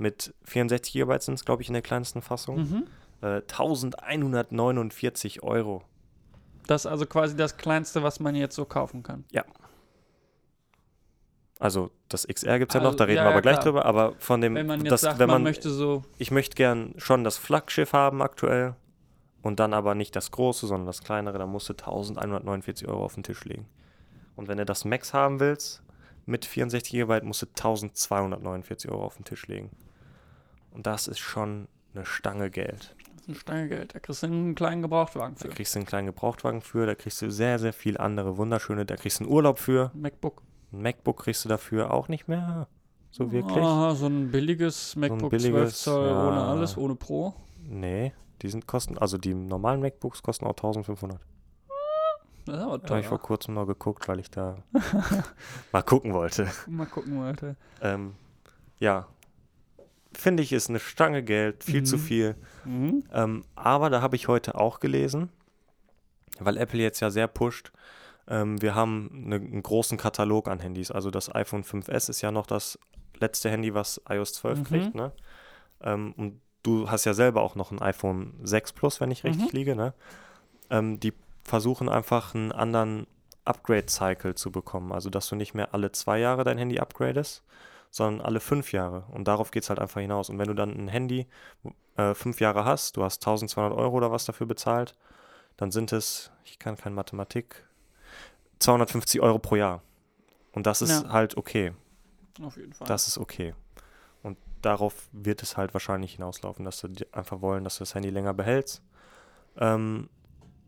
[0.00, 2.56] mit 64 GB sind es, glaube ich, in der kleinsten Fassung.
[2.56, 2.86] Mhm.
[3.20, 5.82] Äh, 1149 Euro.
[6.66, 9.26] Das ist also quasi das Kleinste, was man jetzt so kaufen kann.
[11.58, 13.56] Also das XR gibt es ja Also, noch, da reden ja, wir aber ja, gleich
[13.56, 13.64] klar.
[13.64, 13.84] drüber.
[13.84, 16.02] Aber von dem, Wenn man jetzt das, sagt, wenn man, man, möchte so.
[16.16, 18.76] ich möchte gern schon das Flaggschiff haben aktuell
[19.42, 23.12] und dann aber nicht das große, sondern das kleinere, dann musst du 1149 Euro auf
[23.14, 23.66] den Tisch legen.
[24.36, 25.82] Und wenn du das Max haben willst,
[26.26, 29.70] mit 64 GB, musst du 1249 Euro auf den Tisch legen.
[30.72, 32.94] Und das ist schon eine Stange Geld.
[33.12, 33.94] Das ist ein Stange Geld.
[33.94, 35.48] Da kriegst du einen kleinen Gebrauchtwagen Da für.
[35.48, 38.96] kriegst du einen kleinen Gebrauchtwagen für, da kriegst du sehr, sehr viel andere wunderschöne, da
[38.96, 40.42] kriegst du einen Urlaub für, MacBook.
[40.72, 42.68] ein MacBook kriegst du dafür auch nicht mehr.
[43.10, 43.64] So wirklich?
[43.64, 46.28] Aha, so ein billiges MacBook 12 billiges, Zoll ja.
[46.28, 47.34] ohne alles, ohne Pro.
[47.68, 51.18] Nee, die sind kosten, also die normalen MacBooks kosten auch 1500.
[51.18, 51.28] Das ist aber
[51.66, 54.56] Da habe ich vor kurzem noch geguckt, weil ich da
[55.72, 56.48] mal gucken wollte.
[56.66, 57.56] Mal gucken, Alter.
[57.80, 58.14] Ähm,
[58.78, 59.06] ja,
[60.12, 62.00] finde ich, ist eine Stange Geld, viel zu Mhm.
[62.00, 62.36] viel.
[62.64, 63.04] Mhm.
[63.12, 65.30] Ähm, aber da habe ich heute auch gelesen,
[66.38, 67.72] weil Apple jetzt ja sehr pusht.
[68.28, 70.90] Ähm, wir haben eine, einen großen Katalog an Handys.
[70.90, 72.78] Also das iPhone 5S ist ja noch das
[73.18, 74.64] letzte Handy, was iOS 12 Mhm.
[74.64, 74.94] kriegt.
[74.94, 75.12] Ne?
[75.82, 79.52] Ähm, und du hast ja selber auch noch ein iPhone 6 Plus, wenn ich richtig
[79.52, 79.58] Mhm.
[79.58, 79.76] liege.
[79.76, 79.94] Ne?
[80.70, 81.12] Ähm, die
[81.44, 83.06] versuchen einfach einen anderen
[83.44, 84.92] Upgrade-Cycle zu bekommen.
[84.92, 87.42] Also dass du nicht mehr alle zwei Jahre dein Handy upgradest,
[87.90, 89.04] sondern alle fünf Jahre.
[89.10, 90.30] Und darauf geht es halt einfach hinaus.
[90.30, 91.26] Und wenn du dann ein Handy
[91.96, 94.96] äh, fünf Jahre hast, du hast 1200 Euro oder was dafür bezahlt,
[95.56, 97.66] dann sind es, ich kann kein Mathematik,
[98.60, 99.82] 250 Euro pro Jahr.
[100.52, 101.08] Und das ist Ja.
[101.10, 101.72] halt okay.
[102.42, 102.86] Auf jeden Fall.
[102.86, 103.54] Das ist okay.
[104.22, 108.10] Und darauf wird es halt wahrscheinlich hinauslaufen, dass di- einfach wollen, dass du das Handy
[108.10, 108.82] länger behältst.
[109.56, 110.08] Ähm,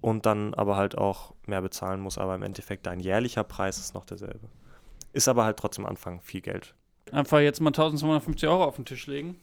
[0.02, 3.94] und dann aber halt auch mehr bezahlen muss, aber im Endeffekt dein jährlicher Preis ist
[3.94, 4.48] noch derselbe.
[5.12, 6.74] Ist aber halt trotzdem am Anfang viel Geld.
[7.10, 9.36] Einfach jetzt mal 1250 Euro auf den Tisch legen.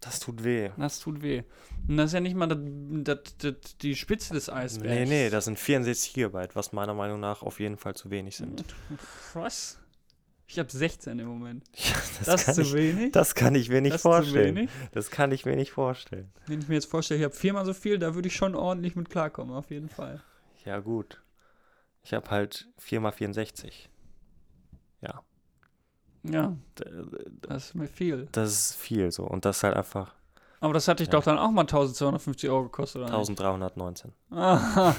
[0.00, 0.70] Das tut weh.
[0.76, 1.42] Das tut weh.
[1.88, 4.94] Und das ist ja nicht mal das, das, das, die Spitze des Eisbergs.
[4.94, 8.36] Nee, nee, das sind 64 Gigabyte, was meiner Meinung nach auf jeden Fall zu wenig
[8.36, 8.64] sind.
[9.32, 9.78] Was?
[10.54, 11.64] Ich habe 16 im Moment.
[11.74, 11.94] Ja,
[12.26, 13.10] Das, kann ist zu ich, wenig?
[13.12, 14.68] das kann ich mir nicht Das vorstellen.
[14.92, 16.30] Das kann ich mir nicht vorstellen.
[16.46, 18.94] Wenn ich mir jetzt vorstelle, ich habe viermal so viel, da würde ich schon ordentlich
[18.94, 20.22] mit klarkommen, auf jeden Fall.
[20.64, 21.20] Ja, gut.
[22.04, 23.72] Ich habe halt 4x64.
[25.00, 25.22] Ja.
[26.22, 26.84] Ja, d-
[27.42, 28.28] das ist mir viel.
[28.32, 29.24] Das ist viel so.
[29.24, 30.14] Und das ist halt einfach
[30.60, 31.12] Aber das hatte ich Ja.
[31.18, 33.10] doch dann auch mal 1250 Euro gekostet, oder?
[33.18, 33.28] nicht?
[33.28, 34.12] 1319.
[34.30, 34.94] Aha.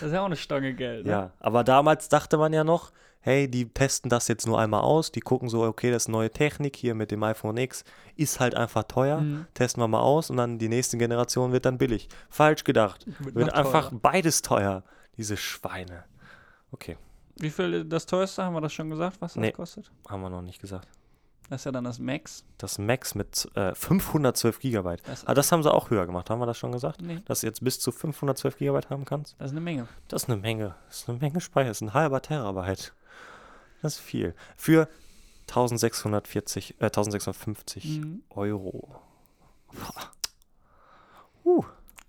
[0.00, 1.06] Das ist ja auch eine Stange Geld.
[1.06, 1.10] Ne?
[1.12, 5.12] Ja, aber damals dachte man ja noch, hey, die testen das jetzt nur einmal aus,
[5.12, 7.84] die gucken so, okay, das ist neue Technik hier mit dem iPhone X,
[8.16, 9.46] ist halt einfach teuer, Mhm.
[9.54, 12.08] testen wir mal aus und dann die nächste Generation wird dann billig.
[12.30, 13.04] Falsch gedacht.
[13.20, 14.00] Wird Wird einfach teurer.
[14.00, 14.82] beides teuer,
[15.16, 16.04] diese Schweine.
[16.70, 16.96] Okay,
[17.36, 19.52] Wie viel das teuerste, haben wir das schon gesagt, was das Nee.
[19.52, 19.90] kostet?
[20.08, 20.88] haben wir noch nicht gesagt.
[21.50, 22.44] Das ist ja dann das Max.
[22.58, 25.00] Das Max mit äh, 512 Gigabyte.
[25.06, 27.00] Das, Ah, das haben sie auch höher gemacht, haben wir das schon gesagt?
[27.00, 29.34] nee, Dass du jetzt bis zu 512 Gigabyte haben kannst?
[29.38, 29.88] das ist eine Menge.
[30.08, 30.74] Das ist eine Menge.
[30.88, 31.68] Das ist eine Menge Speicher.
[31.68, 32.92] Das ist ein halber Terabyte.
[33.82, 34.34] Das ist viel.
[34.56, 34.88] Für
[35.48, 38.22] 1640, äh, 1650 Mhm.
[38.30, 38.94] Euro.
[41.44, 41.64] Uh,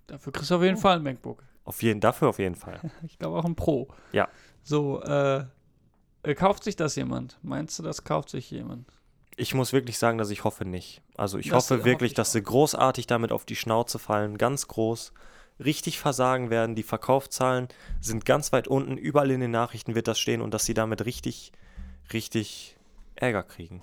[0.06, 1.42] Dafür kriegst du auf jeden Fall ein MacBook.
[1.64, 2.80] auf jeden, dafür auf jeden Fall.
[3.06, 3.88] Ich glaube auch ein Pro.
[4.12, 4.28] Ja.
[4.62, 5.44] So, äh,
[6.34, 7.38] kauft sich das jemand?
[7.42, 8.86] Meinst du, das kauft sich jemand?
[9.36, 11.00] Ich muss wirklich sagen, dass ich hoffe nicht.
[11.16, 14.36] Also ich Das hoffe hoffe wirklich, ich dass sie großartig damit auf die Schnauze fallen,
[14.36, 15.12] ganz groß,
[15.64, 16.74] richtig versagen werden.
[16.74, 17.68] Die Verkaufszahlen
[18.00, 18.96] sind ganz weit unten.
[18.96, 21.52] Überall in den Nachrichten wird das stehen und dass sie damit richtig,
[22.12, 22.76] richtig
[23.14, 23.82] Ärger kriegen.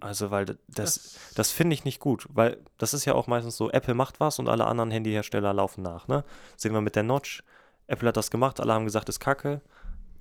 [0.00, 3.56] Also, weil d- das, das finde ich nicht gut, weil das ist ja auch meistens
[3.56, 6.24] so, Apple macht was und alle anderen Handyhersteller laufen nach, ne?
[6.56, 7.44] Sehen wir mit der Notch,
[7.86, 9.60] Apple hat das gemacht, alle haben gesagt, ist kacke.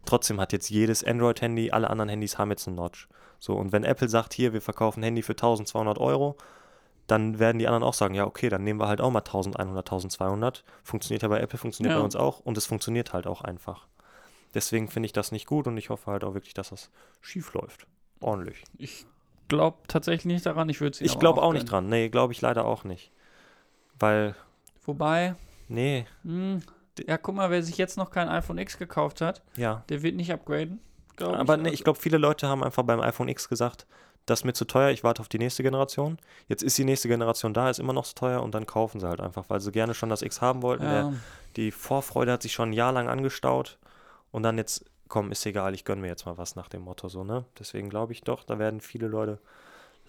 [0.06, 3.08] Trotzdem hat jetzt jedes Android-Handy, alle anderen Handys haben jetzt eine Notch.
[3.40, 6.38] So, und wenn Apple sagt, hier, wir verkaufen ein Handy für 1200 Euro,
[7.08, 9.86] dann werden die anderen auch sagen, ja, okay, dann nehmen wir halt auch mal 1100,
[9.86, 10.64] 1200.
[10.84, 12.00] Funktioniert ja bei Apple, funktioniert Ja.
[12.00, 13.88] bei uns auch und es funktioniert halt auch einfach.
[14.54, 16.90] Deswegen finde ich das nicht gut und ich hoffe halt auch wirklich, dass das
[17.22, 17.88] schief läuft.
[18.20, 18.64] Ordentlich.
[18.78, 19.06] Ich
[19.48, 20.70] glaube tatsächlich nicht daran.
[20.70, 21.88] Ich würde es Ich glaube auch nicht dran.
[21.88, 23.12] Nee, glaube ich leider auch nicht.
[24.00, 24.36] Weil,
[24.86, 25.36] Wobei,
[25.68, 26.62] nee, hm,
[27.08, 29.84] ja, guck mal, wer sich jetzt noch kein iPhone X gekauft hat, ja.
[29.90, 30.80] der wird nicht upgraden.
[31.20, 31.62] Aber ich.
[31.62, 33.86] nee, ich glaube, viele Leute haben einfach beim iPhone X gesagt,
[34.32, 36.18] das ist mir zu teuer, ich warte auf die nächste Generation.
[36.48, 39.08] Jetzt ist die nächste Generation da, ist immer noch zu teuer und dann kaufen sie
[39.08, 40.84] halt einfach, weil sie gerne schon das X haben wollten.
[40.84, 41.14] Der, ja,
[41.58, 43.78] die Vorfreude hat sich schon ein Jahr lang angestaut
[44.32, 47.10] und dann jetzt, komm, ist egal, ich gönne mir jetzt mal was nach dem Motto
[47.10, 47.44] so, ne?
[47.60, 49.38] Deswegen glaube ich doch, da werden viele Leute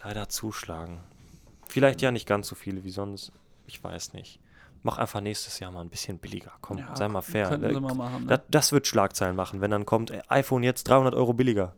[0.05, 1.01] leider zuschlagen.
[1.67, 3.33] Vielleicht ja nicht ganz so viele wie sonst,
[3.67, 4.39] ich weiß nicht.
[4.85, 7.49] Mach einfach nächstes Jahr mal ein bisschen billiger, komm, ja, sei mal fair.
[7.59, 8.23] Sie mal machen.
[8.23, 8.29] Ne?
[8.29, 11.75] das, das wird Schlagzeilen machen, wenn dann kommt, äh, iPhone jetzt 300 Euro billiger.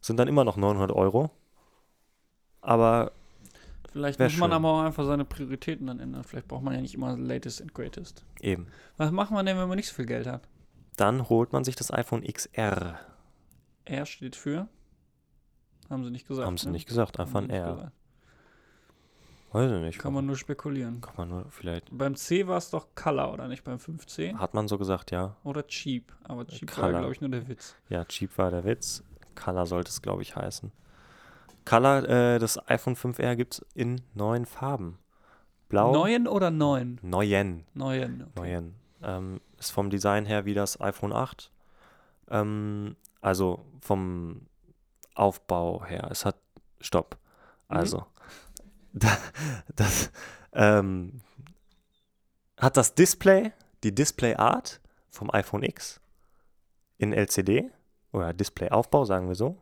[0.00, 1.30] Sind dann immer noch 900 Euro.
[2.68, 3.12] Aber
[3.92, 4.56] Vielleicht muss man schön.
[4.56, 6.22] aber auch einfach seine Prioritäten dann ändern.
[6.22, 8.24] Vielleicht braucht man ja nicht immer latest and greatest.
[8.42, 8.66] eben.
[8.98, 10.42] Was macht man denn, wenn man nicht so viel Geld hat?
[10.96, 12.98] Dann holt man sich das iPhone XR.
[13.86, 14.68] R steht für?
[15.88, 16.46] Haben sie nicht gesagt.
[16.46, 16.72] Haben sie ne?
[16.72, 17.72] nicht gesagt, einfach ein R.
[17.74, 17.92] gesagt.
[19.52, 19.98] Weiß ich nicht.
[19.98, 21.00] Kann man nur spekulieren.
[21.00, 21.86] kann man nur vielleicht.
[21.90, 23.64] Beim C war es doch Color, oder nicht?
[23.64, 24.36] Beim 5C?
[24.36, 25.36] Hat man so gesagt, ja.
[25.42, 26.12] Oder Cheap.
[26.24, 26.98] Aber Cheap war, Color.
[26.98, 27.74] glaube ich, nur der Witz.
[27.88, 29.02] Ja, cheap war der Witz.
[29.34, 30.70] Color sollte es, glaube ich, heißen.
[31.68, 34.98] Color, äh, das iPhone 5R gibt es in neun Farben.
[35.68, 35.92] Blau.
[35.92, 36.98] Neuen oder neun?
[37.02, 37.66] Neuen.
[37.74, 38.22] Neuen.
[38.22, 38.30] Okay.
[38.36, 38.74] Neuen.
[39.02, 41.52] Ähm, ist vom Design her wie das iPhone 8.
[42.30, 44.46] Ähm, also vom
[45.14, 46.08] Aufbau her.
[46.10, 46.36] Es hat.
[46.80, 47.18] Stopp.
[47.68, 47.76] Mhm.
[47.76, 48.06] Also.
[48.94, 49.16] Da,
[49.76, 50.10] das
[50.54, 51.20] ähm,
[52.56, 53.52] hat das Display,
[53.84, 56.00] die Displayart vom iPhone X
[56.96, 57.70] in LCD
[58.12, 59.60] oder Displayaufbau, sagen wir so.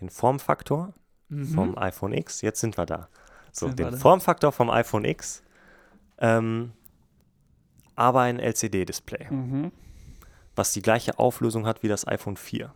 [0.00, 0.92] Den Formfaktor
[1.30, 1.46] Mhm.
[1.46, 2.42] vom iPhone X.
[2.42, 3.08] Jetzt sind wir da.
[3.52, 3.96] So, Sind den.
[3.96, 5.42] Formfaktor vom iPhone X,
[6.18, 6.72] ähm,
[7.96, 9.72] aber ein LCD-Display, Mhm.
[10.54, 12.72] was die gleiche Auflösung hat wie das iPhone 4.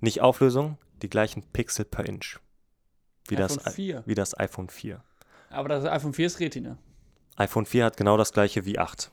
[0.00, 2.38] Nicht Auflösung, die gleichen Pixel per Inch.
[3.28, 4.02] Wie, das, iPhone 4.
[4.06, 5.02] wie das iPhone 4.
[5.50, 6.78] Aber das iPhone 4 ist Retina.
[7.36, 9.10] iPhone 4 hat genau das gleiche wie 8.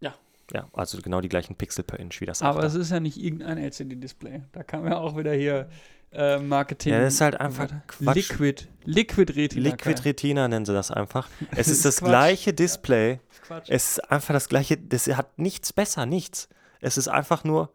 [0.00, 0.14] Ja.
[0.52, 2.48] Ja, also genau die gleichen Pixel per Inch wie das 8.
[2.56, 4.42] Aber es ist ja nicht irgendein LCD-Display.
[4.52, 5.68] Da kam ja auch wieder hier
[6.12, 6.92] äh, Marketing.
[6.92, 7.68] Ja, das ist halt einfach.
[7.86, 8.16] Quatsch.
[8.30, 8.68] Liquid.
[8.84, 9.70] Liquid Retina.
[9.70, 10.04] Liquid.
[10.04, 11.28] Retina nennen sie das einfach.
[11.54, 12.08] Es ist das Quatsch.
[12.08, 13.20] gleiche Display.
[13.28, 13.70] Das ist Quatsch.
[13.70, 16.48] Es ist einfach das gleiche, das hat nichts besser, nichts.
[16.80, 17.72] Es ist einfach nur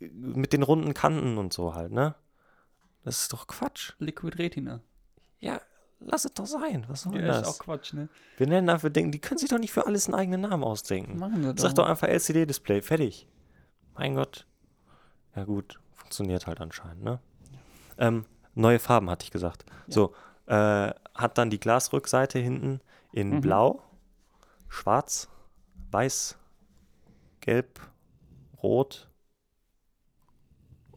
[0.00, 2.14] mit den runden Kanten und so halt, ne?
[3.04, 3.92] Das ist doch Quatsch.
[3.98, 4.80] Liquid Retina.
[5.38, 5.60] Ja,
[6.00, 6.84] lass es doch sein.
[6.88, 7.42] Was soll Ja, das?
[7.42, 8.08] ist auch Quatsch, ne?
[8.36, 11.18] Wir nennen einfach Dinge, die können sich doch nicht für alles einen eigenen Namen ausdenken.
[11.18, 13.26] Machen wir Sag doch einfach LCD-Display, fertig.
[13.94, 14.46] Mein Gott.
[15.36, 17.20] Ja gut, funktioniert halt anscheinend, ne?
[18.00, 18.24] Ähm,
[18.54, 19.64] neue Farben, hatte ich gesagt.
[19.68, 19.92] Ja.
[19.92, 20.14] So,
[20.46, 22.80] äh, hat dann die Glasrückseite hinten
[23.12, 23.40] in Mhm.
[23.42, 23.82] blau,
[24.68, 25.28] schwarz,
[25.92, 26.36] weiß,
[27.40, 27.80] gelb,
[28.62, 29.06] rot.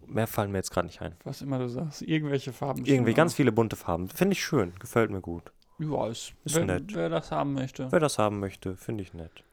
[0.05, 1.15] Mehr fallen mir jetzt gerade nicht ein.
[1.23, 2.01] Was immer du sagst.
[2.01, 2.85] Irgendwelche Farben.
[2.85, 3.37] Irgendwie ganz auch.
[3.37, 4.09] viele bunte Farben.
[4.09, 5.51] Finde ich schön, gefällt mir gut.
[5.79, 6.93] Ja, ist, Ist wer, nett.
[6.93, 7.91] wer das haben möchte.
[7.91, 9.43] Wer das haben möchte, finde ich nett.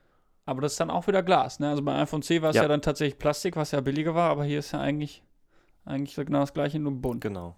[0.44, 1.70] Aber das ist dann auch wieder Glas, ne?
[1.70, 2.62] Also bei iPhone C war es Ja.
[2.62, 2.68] ja.
[2.68, 5.22] dann tatsächlich Plastik, was ja billiger war, aber hier ist ja eigentlich,
[5.84, 7.20] eigentlich genau das gleiche, nur bunt.
[7.22, 7.56] Genau.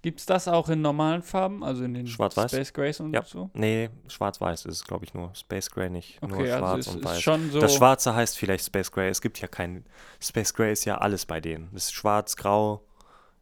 [0.00, 2.06] Gibt es das auch in normalen Farben, also in den?
[2.06, 3.24] Space Grays und Ja.
[3.24, 3.50] so?
[3.54, 5.34] Nee, schwarz-weiß ist es, glaube ich, nur.
[5.34, 6.22] Space Gray nicht.
[6.22, 7.52] nur Okay, schwarz also es und weiß.
[7.52, 7.60] so.
[7.60, 9.08] Das Schwarze heißt vielleicht Space Gray.
[9.08, 9.84] Es gibt ja kein.
[10.20, 11.68] Space Gray ist ja alles bei denen.
[11.72, 12.84] Das ist schwarz, grau,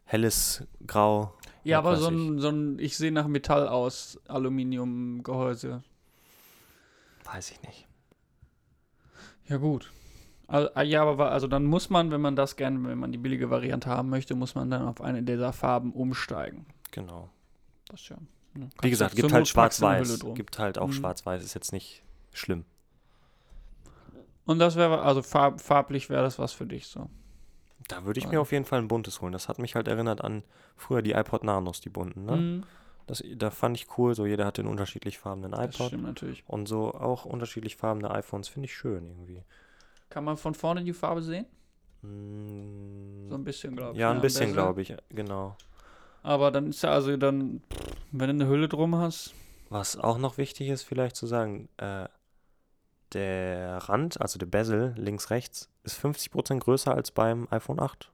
[0.05, 1.35] helles Grau.
[1.63, 5.83] ja, aber so ein, so ein, ich sehe nach Metall aus, Aluminiumgehäuse.
[7.25, 7.87] Weiß ich nicht.
[9.47, 9.91] Ja, gut.
[10.47, 13.49] Also, ja, aber also dann muss man, wenn man das gerne, wenn man die billige
[13.49, 16.65] Variante haben möchte, muss man dann auf eine dieser Farben umsteigen.
[16.91, 17.29] Genau.
[17.89, 18.17] Das ist ja.
[18.53, 20.19] ne, Wie gesagt, gibt halt schwarz-weiß.
[20.35, 20.93] Gibt halt auch Mhm.
[20.93, 21.43] schwarz-weiß.
[21.43, 22.01] Ist jetzt nicht
[22.33, 22.63] schlimm.
[24.45, 27.09] Und das wäre, also farb, farblich wäre das was für dich so.
[27.89, 29.33] Da würde ich mir Also- auf jeden Fall ein buntes holen.
[29.33, 30.43] Das hat mich halt erinnert an
[30.75, 32.25] früher die iPod Nanos, die bunten.
[32.25, 32.35] Ne?
[32.37, 32.63] Mhm,
[33.05, 34.15] Das, da fand ich cool.
[34.15, 35.87] So jeder hatte einen unterschiedlich farbenen das iPod.
[35.87, 36.43] stimmt natürlich.
[36.47, 39.43] Und so auch unterschiedlich farbene iPhones finde ich schön irgendwie.
[40.09, 41.45] Kann man von vorne die Farbe sehen?
[42.01, 43.99] Mm, So ein bisschen, glaube ich.
[43.99, 44.95] ja, ein am bisschen, glaube ich.
[45.09, 45.55] Genau.
[46.23, 47.61] Aber dann ist ja also dann,
[48.11, 49.33] wenn du eine Hülle drum hast,
[49.69, 52.07] Was auch noch wichtig ist, vielleicht zu sagen, äh,
[53.13, 58.11] der Rand, also der Bezel links, rechts, ist 50% größer als beim iPhone 8.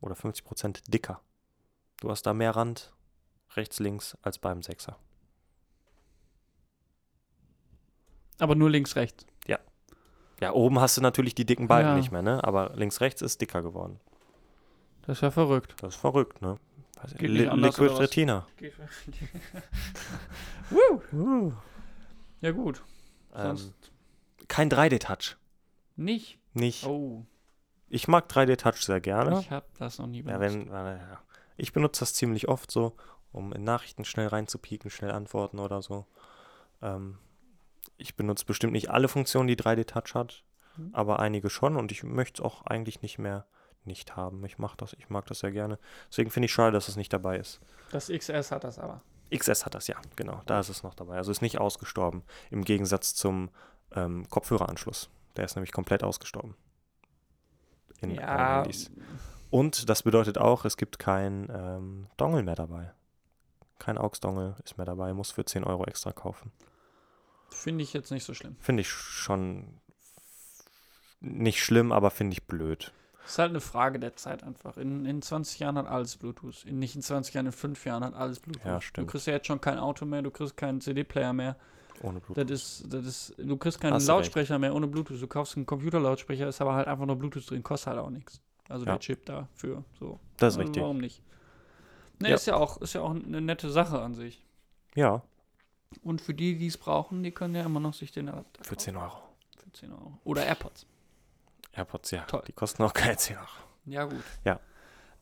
[0.00, 1.20] Oder 50% dicker.
[2.00, 2.92] Du hast da mehr Rand
[3.54, 4.94] rechts, links als beim 6er.
[8.38, 9.26] aber nur links, rechts.
[10.40, 11.96] Ja, oben hast du natürlich die dicken Balken Ja.
[11.96, 12.42] nicht mehr, ne?
[12.44, 14.00] Aber links, rechts ist dicker geworden.
[15.02, 15.74] Das ist ja verrückt.
[15.82, 16.58] Das ist verrückt, ne?
[17.06, 17.98] Ich- Geht Li anders, Liquid?
[18.00, 18.46] Retina.
[20.70, 21.52] Woo!
[22.40, 22.82] Ja, gut.
[23.34, 23.74] Ähm, Sonst
[24.48, 25.36] kein 3D-Touch.
[25.96, 26.38] nicht.
[26.52, 26.84] Nicht.
[26.86, 27.24] Oh,
[27.88, 29.38] Ich mag 3D-Touch sehr gerne.
[29.40, 30.54] ich habe das noch nie Ja, benutzt.
[30.54, 31.20] wenn, äh, ja.
[31.56, 32.96] Ich benutze das ziemlich oft so,
[33.32, 36.06] um in Nachrichten schnell reinzupieken, schnell antworten oder so.
[36.82, 37.18] Ähm,
[38.00, 40.44] ich benutze bestimmt nicht alle Funktionen, die 3D-Touch hat,
[40.76, 40.90] Mhm.
[40.92, 43.46] aber einige schon und ich möchte es auch eigentlich nicht mehr
[43.84, 44.44] nicht haben.
[44.44, 45.78] Ich mach das, ich mag das sehr gerne.
[46.10, 47.60] Deswegen finde ich schade, dass es nicht dabei ist.
[47.90, 49.02] Das XS hat das aber.
[49.34, 50.42] XS hat das, ja, genau.
[50.46, 51.16] Da ist es noch dabei.
[51.16, 52.22] Also ist nicht ausgestorben.
[52.50, 53.48] Im Gegensatz zum
[53.92, 55.08] ähm, Kopfhöreranschluss.
[55.36, 56.56] Der ist nämlich komplett ausgestorben.
[58.00, 58.90] In ja, Handys.
[59.50, 62.92] Und das bedeutet auch, es gibt kein ähm, Dongle mehr dabei.
[63.78, 66.52] Kein AUX-Dongle ist mehr dabei, muss für 10 Euro extra kaufen.
[67.50, 68.56] Finde ich jetzt nicht so schlimm.
[68.60, 69.80] Finde ich schon
[71.20, 72.92] nicht schlimm, aber finde ich blöd.
[73.26, 74.76] ist halt eine Frage der Zeit einfach.
[74.76, 76.64] In, in 20 Jahren hat alles Bluetooth.
[76.64, 78.64] In, nicht in 20 Jahren, in 5 Jahren hat alles Bluetooth.
[78.64, 79.10] Ja, Du stimmt.
[79.10, 81.56] kriegst ja jetzt schon kein Auto mehr, du kriegst keinen CD-Player mehr.
[82.02, 82.48] Ohne Bluetooth.
[82.50, 84.24] Das ist, das ist, du kriegst keinen Hast du recht.
[84.24, 85.20] Lautsprecher mehr ohne Bluetooth.
[85.20, 88.40] Du kaufst einen Computerlautsprecher, ist aber halt einfach nur Bluetooth drin, kostet halt auch nichts.
[88.70, 88.92] Also Ja.
[88.92, 89.84] der Chip dafür.
[89.98, 90.18] So.
[90.38, 90.82] Das ist Also richtig.
[90.82, 91.22] Warum nicht?
[92.20, 92.34] Ne, Ja.
[92.36, 94.42] ist ja auch, ist ja auch eine nette Sache an sich.
[94.94, 95.22] Ja,
[96.02, 98.76] Und für die, die es brauchen, die können ja immer noch sich den Adapter für
[98.76, 99.16] 10 Euro.
[99.58, 100.18] Für 10 Euro.
[100.24, 100.86] Oder AirPods.
[101.72, 102.22] AirPods, ja.
[102.22, 102.42] Toll.
[102.46, 103.46] Die kosten auch keine 10 Euro.
[103.86, 104.22] Ja, gut.
[104.44, 104.60] Ja.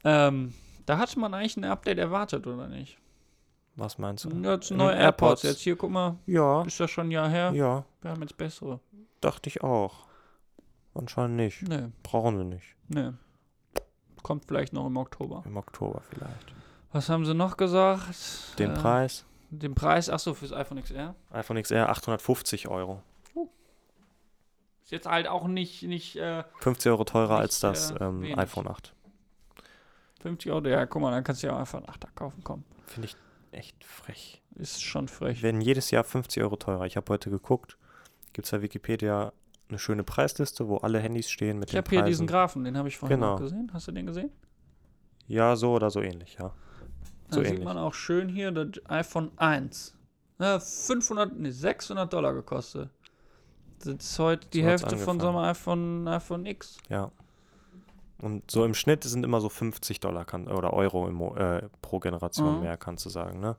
[0.05, 0.55] Ähm,
[0.87, 2.99] da hatte man eigentlich ein Update erwartet, oder nicht?
[3.77, 4.31] Was meinst du?
[4.31, 5.03] Jetzt In neue AirPods.
[5.03, 5.43] AirPods.
[5.45, 7.53] Jetzt hier, guck mal, Ja, ist das schon ein Jahr her?
[7.55, 8.81] ja, Wir haben jetzt bessere.
[9.21, 10.07] dachte ich auch.
[10.95, 11.63] Anscheinend nicht.
[11.63, 12.75] Nee, Brauchen wir nicht.
[12.89, 13.11] nee.
[14.23, 15.43] Kommt vielleicht noch im Oktober.
[15.47, 16.53] Im Oktober vielleicht.
[16.93, 18.59] Was haben sie noch gesagt?
[18.59, 19.25] Den Äh, Preis?
[19.51, 21.15] Den Preis, achso, fürs iPhone XR.
[21.31, 23.03] iPhone XR 850 Euro.
[24.83, 28.39] Ist jetzt halt auch nicht, nicht äh, 50 Euro teurer Nicht, als das äh, ähm,
[28.39, 28.95] iPhone 8.
[30.21, 30.67] 50 Euro.
[30.67, 32.41] Ja, guck mal, dann kannst du ja auch einfach einen 8er kaufen.
[32.45, 33.17] Komm, Finde ich
[33.53, 34.43] echt frech.
[34.55, 35.43] ist schon frech.
[35.43, 36.87] Werden jedes Jahr 50 Euro teurer.
[36.87, 37.77] Ich habe heute geguckt.
[38.33, 39.33] Gibt es bei Wikipedia
[39.69, 42.09] eine schöne Preisliste, wo alle Handys stehen mit Ich den habe hier Preisen.
[42.11, 43.37] diesen Graphen, den habe ich vorhin Genau.
[43.37, 43.71] gesehen.
[43.75, 44.31] Hast du den gesehen?
[45.27, 46.53] ja, so oder so ähnlich, ja.
[47.29, 47.65] Da So sieht ähnlich.
[47.65, 49.95] man auch schön hier das iPhone 1.
[50.39, 52.91] Ja, 500, nee, 600 Dollar gekostet.
[53.81, 56.79] Das ist heute die So Hälfte von so einem iPhone, iPhone X.
[56.89, 57.11] Ja.
[58.21, 62.01] Und so im Schnitt sind immer so 50 Dollar kann, oder Euro im, äh, pro
[62.01, 62.63] Generation Mhm.
[62.63, 63.57] mehr, kannst du sagen, ne?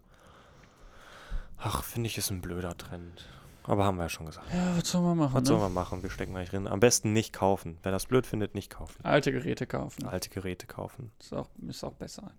[1.58, 3.26] Ach, finde ich, ist ein blöder Trend.
[3.64, 4.48] aber haben wir ja schon gesagt.
[4.54, 5.34] Ja, was soll man machen?
[5.36, 5.48] Was ne?
[5.48, 6.02] sollen wir machen?
[6.02, 6.68] Wir stecken gleich drin.
[6.68, 7.78] Am besten nicht kaufen.
[7.84, 8.96] Wer das blöd findet, nicht kaufen.
[9.06, 10.08] Alte Geräte kaufen.
[10.08, 11.12] Alte Geräte kaufen.
[11.20, 12.36] Ist auch, ist auch besser einfach.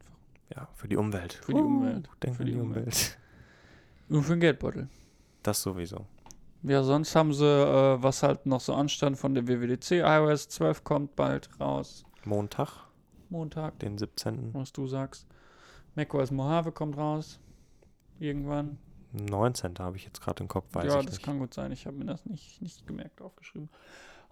[0.54, 1.34] Ja, für die Umwelt.
[1.34, 2.08] Für die Umwelt.
[2.22, 2.86] Denk Für die die Umwelt.
[2.86, 3.18] Umwelt.
[4.08, 4.88] Nur für den Geldbeutel.
[5.42, 6.06] Das sowieso.
[6.62, 10.84] Ja, sonst haben sie, äh, was halt noch so anstand von der WWDC, iOS 12
[10.84, 12.04] kommt bald raus.
[12.24, 12.68] Montag,
[13.30, 14.52] Montag, den 17.
[14.52, 15.26] was du sagst.
[15.94, 17.38] macOS Mojave kommt raus.
[18.18, 18.78] Irgendwann.
[19.12, 19.78] 19.
[19.78, 21.24] habe ich jetzt gerade im Kopf, weiß ja, ich das nicht.
[21.24, 21.72] kann gut sein.
[21.72, 23.70] Ich habe mir das nicht, nicht gemerkt aufgeschrieben.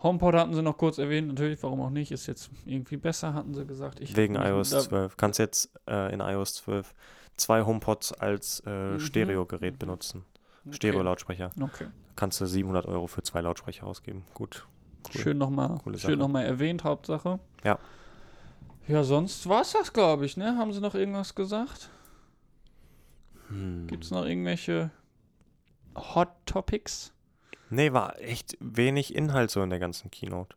[0.02, 2.12] HomePod hatten sie noch kurz erwähnt, natürlich, warum auch nicht.
[2.12, 3.98] Ist jetzt irgendwie besser, hatten sie gesagt.
[4.00, 5.16] Ich Wegen iOS da- 12.
[5.16, 6.94] Kannst jetzt äh, in iOS 12
[7.36, 9.00] zwei HomePods als äh, Mhm.
[9.00, 9.78] Stereogerät Mhm.
[9.78, 10.24] benutzen.
[10.66, 10.76] Okay.
[10.76, 11.50] Stereo-Lautsprecher.
[11.60, 11.86] Okay.
[12.16, 14.24] Kannst du 700 Euro für zwei Lautsprecher ausgeben.
[14.34, 14.66] Gut.
[15.14, 15.20] Cool.
[15.20, 15.80] Schön nochmal
[16.16, 17.38] noch mal erwähnt, Hauptsache.
[17.64, 17.78] Ja.
[18.86, 20.56] Ja, sonst war es das, glaube ich, ne?
[20.58, 21.90] Haben sie noch irgendwas gesagt?
[23.48, 23.86] Hm.
[23.86, 24.90] Gibt es noch irgendwelche
[25.96, 27.12] Hot Topics?
[27.70, 30.56] Nee, war echt wenig Inhalt so in der ganzen Keynote.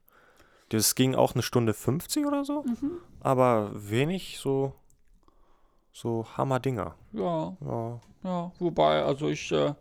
[0.70, 2.92] Das ging auch eine Stunde 50 oder so, Mhm.
[3.20, 4.74] aber wenig so,
[5.92, 6.96] so Hammerdinger.
[7.12, 8.00] Ja, Ja.
[8.24, 8.52] ja.
[8.60, 9.74] Wobei, also ich, äh,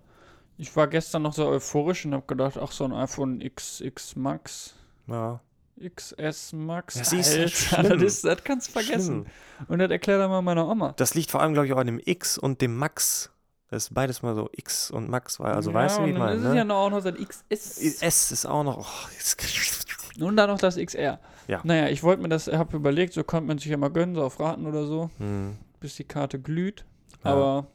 [0.59, 4.75] ich war gestern noch so euphorisch und habe gedacht, ach, so ein iPhone XX Max,
[5.07, 5.41] ja.
[5.83, 6.97] XS Max.
[6.97, 9.25] Ja, siehst du, Alter, das, ist, das kannst du vergessen.
[9.57, 9.67] Schlimm.
[9.69, 10.93] Und das erklärt er mal meiner Oma.
[10.97, 13.31] Das liegt vor allem, glaube ich, auch an dem X und dem Max.
[13.71, 16.19] Das ist beides mal so X und Max, weil, also ja, weißt du, wie ich
[16.19, 16.65] meine, ist es ja ne?
[16.65, 18.03] noch auch noch das XS.
[18.03, 18.79] S ist auch noch.
[18.79, 21.21] Oh, Und dann noch das XR.
[21.47, 21.61] Ja.
[21.65, 24.23] Naja, ich wollte mir das, habe überlegt, so konnte man sich ja mal gönnen, so
[24.25, 25.57] auf Raten oder so, hm.
[25.79, 26.85] bis die Karte glüht.
[27.25, 27.31] Ja.
[27.33, 27.67] Aber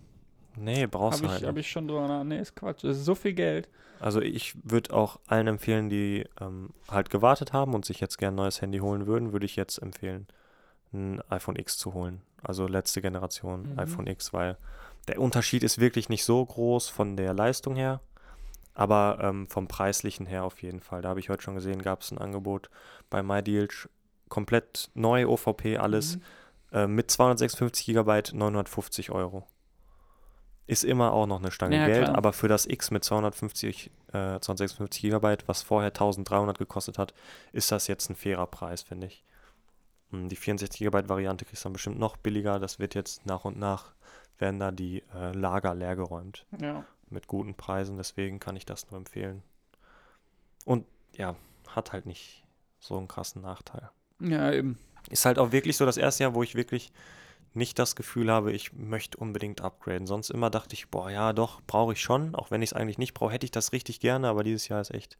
[0.58, 1.56] Nee, brauchst habe du halt.
[1.56, 1.66] nicht.
[1.66, 2.24] ich schon drüber nach.
[2.24, 2.84] Nee, ist Quatsch.
[2.84, 3.68] Das ist so viel Geld.
[4.00, 8.36] Also ich würde auch allen empfehlen, die ähm, halt gewartet haben und sich jetzt gerne
[8.36, 10.28] ein neues Handy holen würden, würde ich jetzt empfehlen,
[10.94, 12.22] ein iPhone X zu holen.
[12.42, 13.80] Also letzte Generation Mhm.
[13.80, 14.58] iPhone X, weil
[15.08, 18.02] der Unterschied ist wirklich nicht so groß von der Leistung her,
[18.74, 21.02] aber ähm, vom preislichen her auf jeden Fall.
[21.02, 22.70] Da habe ich heute schon gesehen, gab es ein Angebot
[23.10, 23.68] bei MyDeal,
[24.30, 26.22] komplett neu OVP, alles Mhm.
[26.72, 29.46] äh, mit 256 GB 950 Euro.
[30.68, 32.18] Ist immer auch noch eine Stange Ja, Geld, klar.
[32.18, 37.14] aber für das X mit 250, äh, 256 GB, was vorher 1300 gekostet hat,
[37.52, 39.24] ist das jetzt ein fairer Preis, finde ich.
[40.10, 42.58] Hm, Die 64 GB Variante kriegst du dann bestimmt noch billiger.
[42.60, 43.94] Das wird jetzt nach und nach,
[44.40, 46.86] werden da die äh, Lager leergeräumt Ja.
[47.10, 49.44] mit guten Preisen, deswegen kann ich das nur empfehlen.
[50.66, 51.36] Und ja,
[51.68, 52.44] hat halt nicht
[52.80, 53.90] so einen krassen Nachteil.
[54.20, 54.78] Ja, eben.
[55.10, 56.92] Ist halt auch wirklich so das erste Jahr, wo ich wirklich
[57.54, 60.08] nicht das Gefühl habe, ich möchte unbedingt upgraden.
[60.08, 62.36] Sonst immer dachte ich, boah, ja, doch, brauche ich schon.
[62.36, 64.82] Auch wenn ich es eigentlich nicht brauche, hätte ich das richtig gerne, aber dieses Jahr
[64.82, 65.18] ist echt.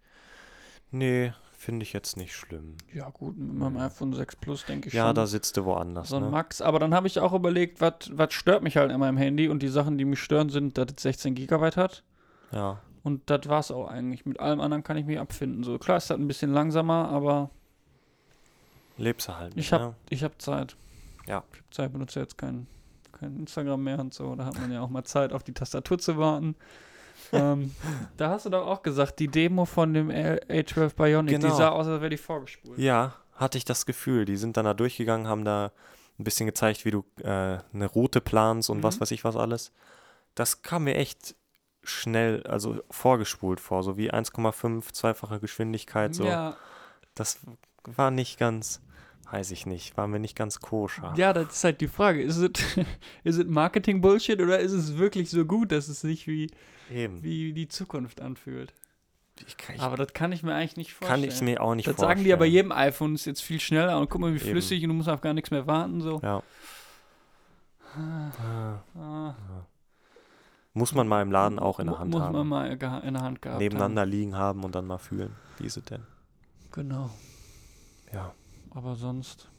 [0.92, 1.34] Nee,
[1.66, 2.76] finde ich jetzt nicht schlimm.
[2.94, 5.16] Ja, gut, mit meinem iPhone 6 Plus denke ich Ja, schon.
[5.16, 6.10] da sitzt du woanders.
[6.10, 6.30] so ein ne?
[6.30, 6.62] Max.
[6.62, 9.50] Aber dann habe ich auch überlegt, was stört mich halt an meinem Handy.
[9.50, 12.04] Und die Sachen, die mich stören, sind, dass es 16 Gigabyte hat.
[12.52, 14.26] Ja, Und das war's auch eigentlich.
[14.26, 15.64] Mit allem anderen kann ich mich abfinden.
[15.64, 17.50] So klar, ist das ein bisschen langsamer, aber
[18.98, 19.50] lebst du halt.
[19.52, 19.96] ich nicht, habe ne?
[20.10, 20.76] ich hab Zeit.
[21.28, 21.44] Ja.
[21.52, 22.68] Ich habe Zeit, benutze jetzt kein,
[23.12, 24.36] kein Instagram mehr und so.
[24.36, 26.56] Da hat man ja auch mal Zeit, auf die Tastatur zu warten.
[27.34, 27.74] Ähm,
[28.18, 31.56] da hast du doch auch gesagt, die Demo von dem A- A12 Bionic, die Genau.
[31.56, 32.78] sah aus, als wäre die vorgespult.
[32.78, 34.26] Ja, hatte ich das Gefühl.
[34.26, 35.72] Die sind dann da durchgegangen, haben da
[36.18, 39.02] ein bisschen gezeigt, wie du äh, eine Route planst und was Mhm.
[39.02, 39.72] weiß ich was alles.
[40.36, 41.36] Das kam mir echt
[41.84, 46.16] schnell, also vorgespult vor, so wie 1,5, zweifache Geschwindigkeit.
[46.16, 46.26] So.
[46.26, 46.56] Ja,
[47.14, 47.40] Das
[47.84, 48.82] war nicht ganz,
[49.32, 51.14] weiß ich nicht, war mir nicht ganz koscher.
[51.18, 52.22] ja, das ist halt die Frage.
[52.22, 52.52] Ist es
[53.24, 56.50] ist es Marketing-Bullshit oder ist es wirklich so gut, dass es sich wie,
[56.92, 57.22] Eben.
[57.24, 58.74] wie die Zukunft anfühlt?
[59.48, 61.22] Ich, kann- ich, Aber das kann ich mir eigentlich nicht vorstellen.
[61.24, 62.10] kann ich mir auch nicht Das vorstellen.
[62.18, 64.50] sagen die ja bei jedem iPhone, ist jetzt viel schneller und guck mal, wie Eben.
[64.52, 66.00] flüssig und du musst auf gar nichts mehr warten.
[66.02, 66.20] So.
[66.24, 66.42] Ja.
[67.98, 68.32] Ah,
[68.96, 69.36] Ah, ah.
[70.74, 72.34] Muss man mal im Laden auch in der Hand muss haben.
[72.34, 75.78] man mal in der Hand gehabt Nebeneinander liegen haben und dann mal fühlen, wie ist
[75.78, 76.02] es denn.
[76.02, 76.08] haben.
[76.72, 77.10] Genau.
[78.14, 78.34] Ja.
[78.76, 79.50] Aber sonst,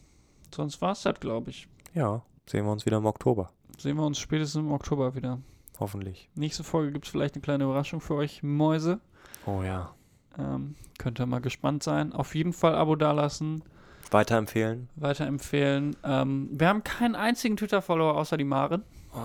[0.54, 1.68] sonst war es das, glaube ich.
[1.94, 3.50] Ja, sehen wir uns wieder im Oktober.
[3.78, 5.38] Sehen wir uns spätestens im Oktober wieder.
[5.80, 6.28] Hoffentlich.
[6.34, 9.00] Nächste Folge gibt es vielleicht eine kleine Überraschung für euch, Mäuse.
[9.46, 9.94] Oh ja.
[10.38, 12.12] Ähm, könnt ihr mal gespannt sein.
[12.12, 13.62] Auf jeden Fall Abo dalassen,
[14.10, 14.88] Weiterempfehlen.
[14.96, 15.96] weiterempfehlen.
[16.04, 18.84] Ähm, wir haben keinen einzigen Twitter-Follower außer die Maren.
[19.12, 19.18] Oh,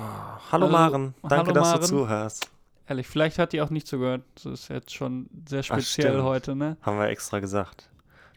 [0.51, 1.81] hallo Also, Maren, danke, hallo dass Maren.
[1.81, 2.49] du zuhörst.
[2.87, 4.23] Ehrlich, vielleicht hat die auch nicht zugehört.
[4.35, 6.23] Das ist jetzt schon sehr speziell stimmt.
[6.23, 6.77] heute, ne?
[6.81, 7.89] Haben wir extra gesagt.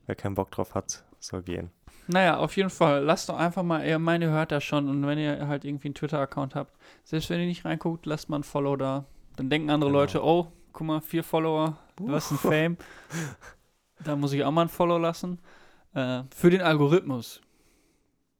[0.06, 1.70] Wer keinen Bock drauf hat, soll gehen.
[2.06, 3.02] Naja, auf jeden Fall.
[3.02, 5.94] Lasst doch einfach mal, ihr meine hört das schon und wenn ihr halt irgendwie einen
[5.94, 9.04] Twitter-Account habt, selbst wenn ihr nicht reinguckt, lasst mal ein Follow da.
[9.36, 10.00] Dann denken andere Genau.
[10.00, 12.76] Leute, oh, guck mal, vier Follower, was ein Fame.
[14.04, 15.38] da muss ich auch mal ein Follow lassen.
[15.94, 17.40] Äh, für den Algorithmus.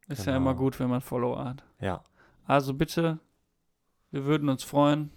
[0.09, 0.37] Ist ja Genau.
[0.51, 1.65] immer gut, wenn man Follower hat.
[1.81, 2.03] Ja,
[2.47, 3.19] Also bitte,
[4.11, 5.11] wir würden uns freuen.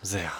[0.00, 0.32] sehr.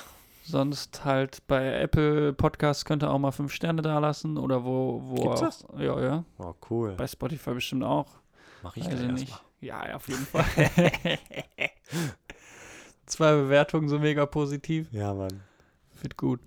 [0.51, 5.03] Sonst halt bei Apple Podcasts könnt ihr auch mal fünf Sterne da lassen oder wo,
[5.05, 5.47] wo Gibt's auch.
[5.47, 5.67] das?
[5.79, 6.25] Ja, ja.
[6.39, 6.95] Oh, cool.
[6.97, 8.07] Bei Spotify bestimmt auch.
[8.63, 9.31] Mach ich erst nicht.
[9.31, 9.41] mal.
[9.61, 10.45] Ja, ja, auf jeden Fall.
[13.07, 14.89] Zwei Bewertungen so mega positiv.
[14.93, 15.41] Ja, Mann.
[16.01, 16.41] Wird gut.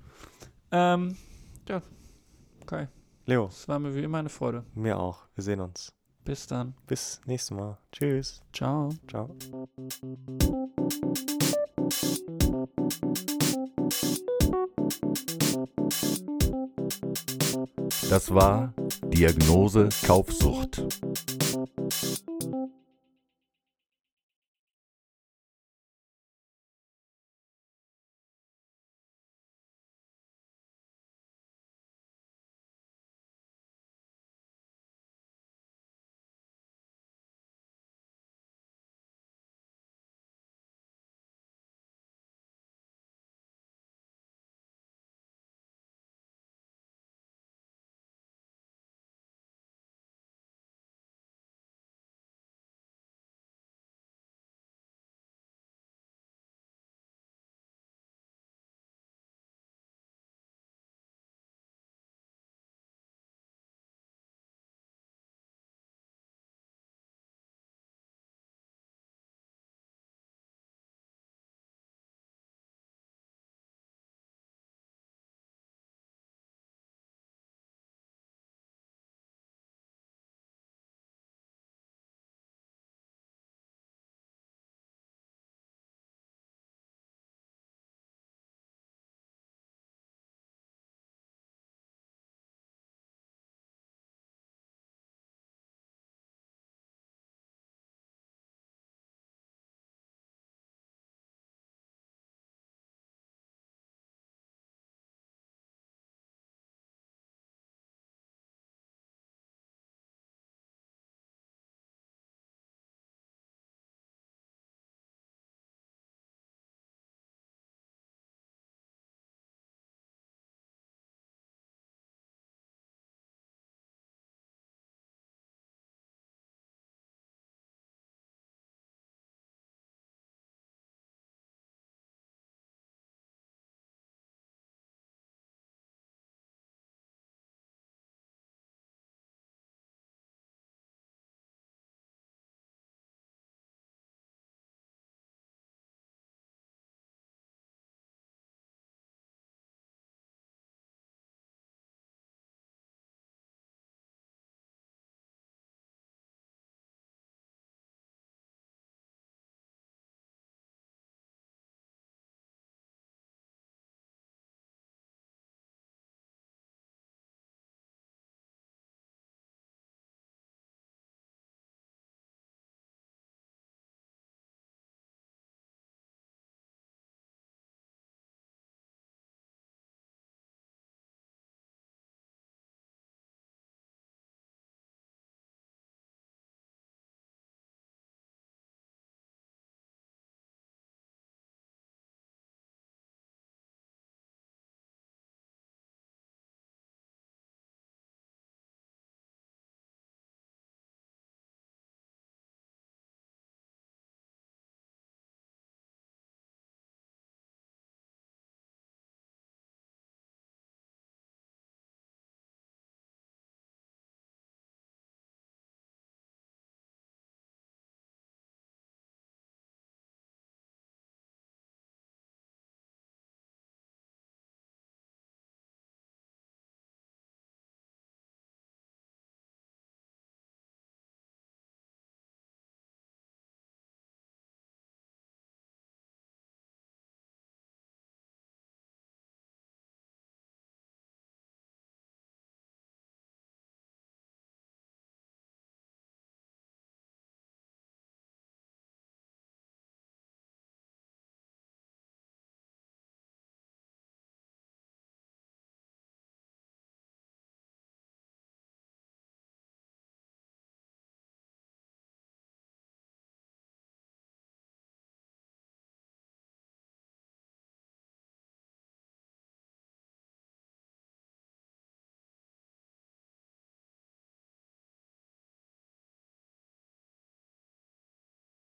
[0.71, 1.17] Ähm,
[1.67, 1.81] ja.
[2.61, 2.87] Okay.
[3.25, 4.63] Leo, Es war mir wie immer eine Freude.
[4.73, 5.25] mir auch.
[5.35, 5.93] Wir sehen uns.
[6.23, 6.75] Bis dann.
[6.87, 7.77] Bis nächstes Mal.
[7.91, 8.41] Tschüss.
[8.53, 8.89] Ciao.
[9.07, 9.35] Ciao.
[18.11, 18.73] Das war
[19.05, 20.83] Diagnose Kaufsucht.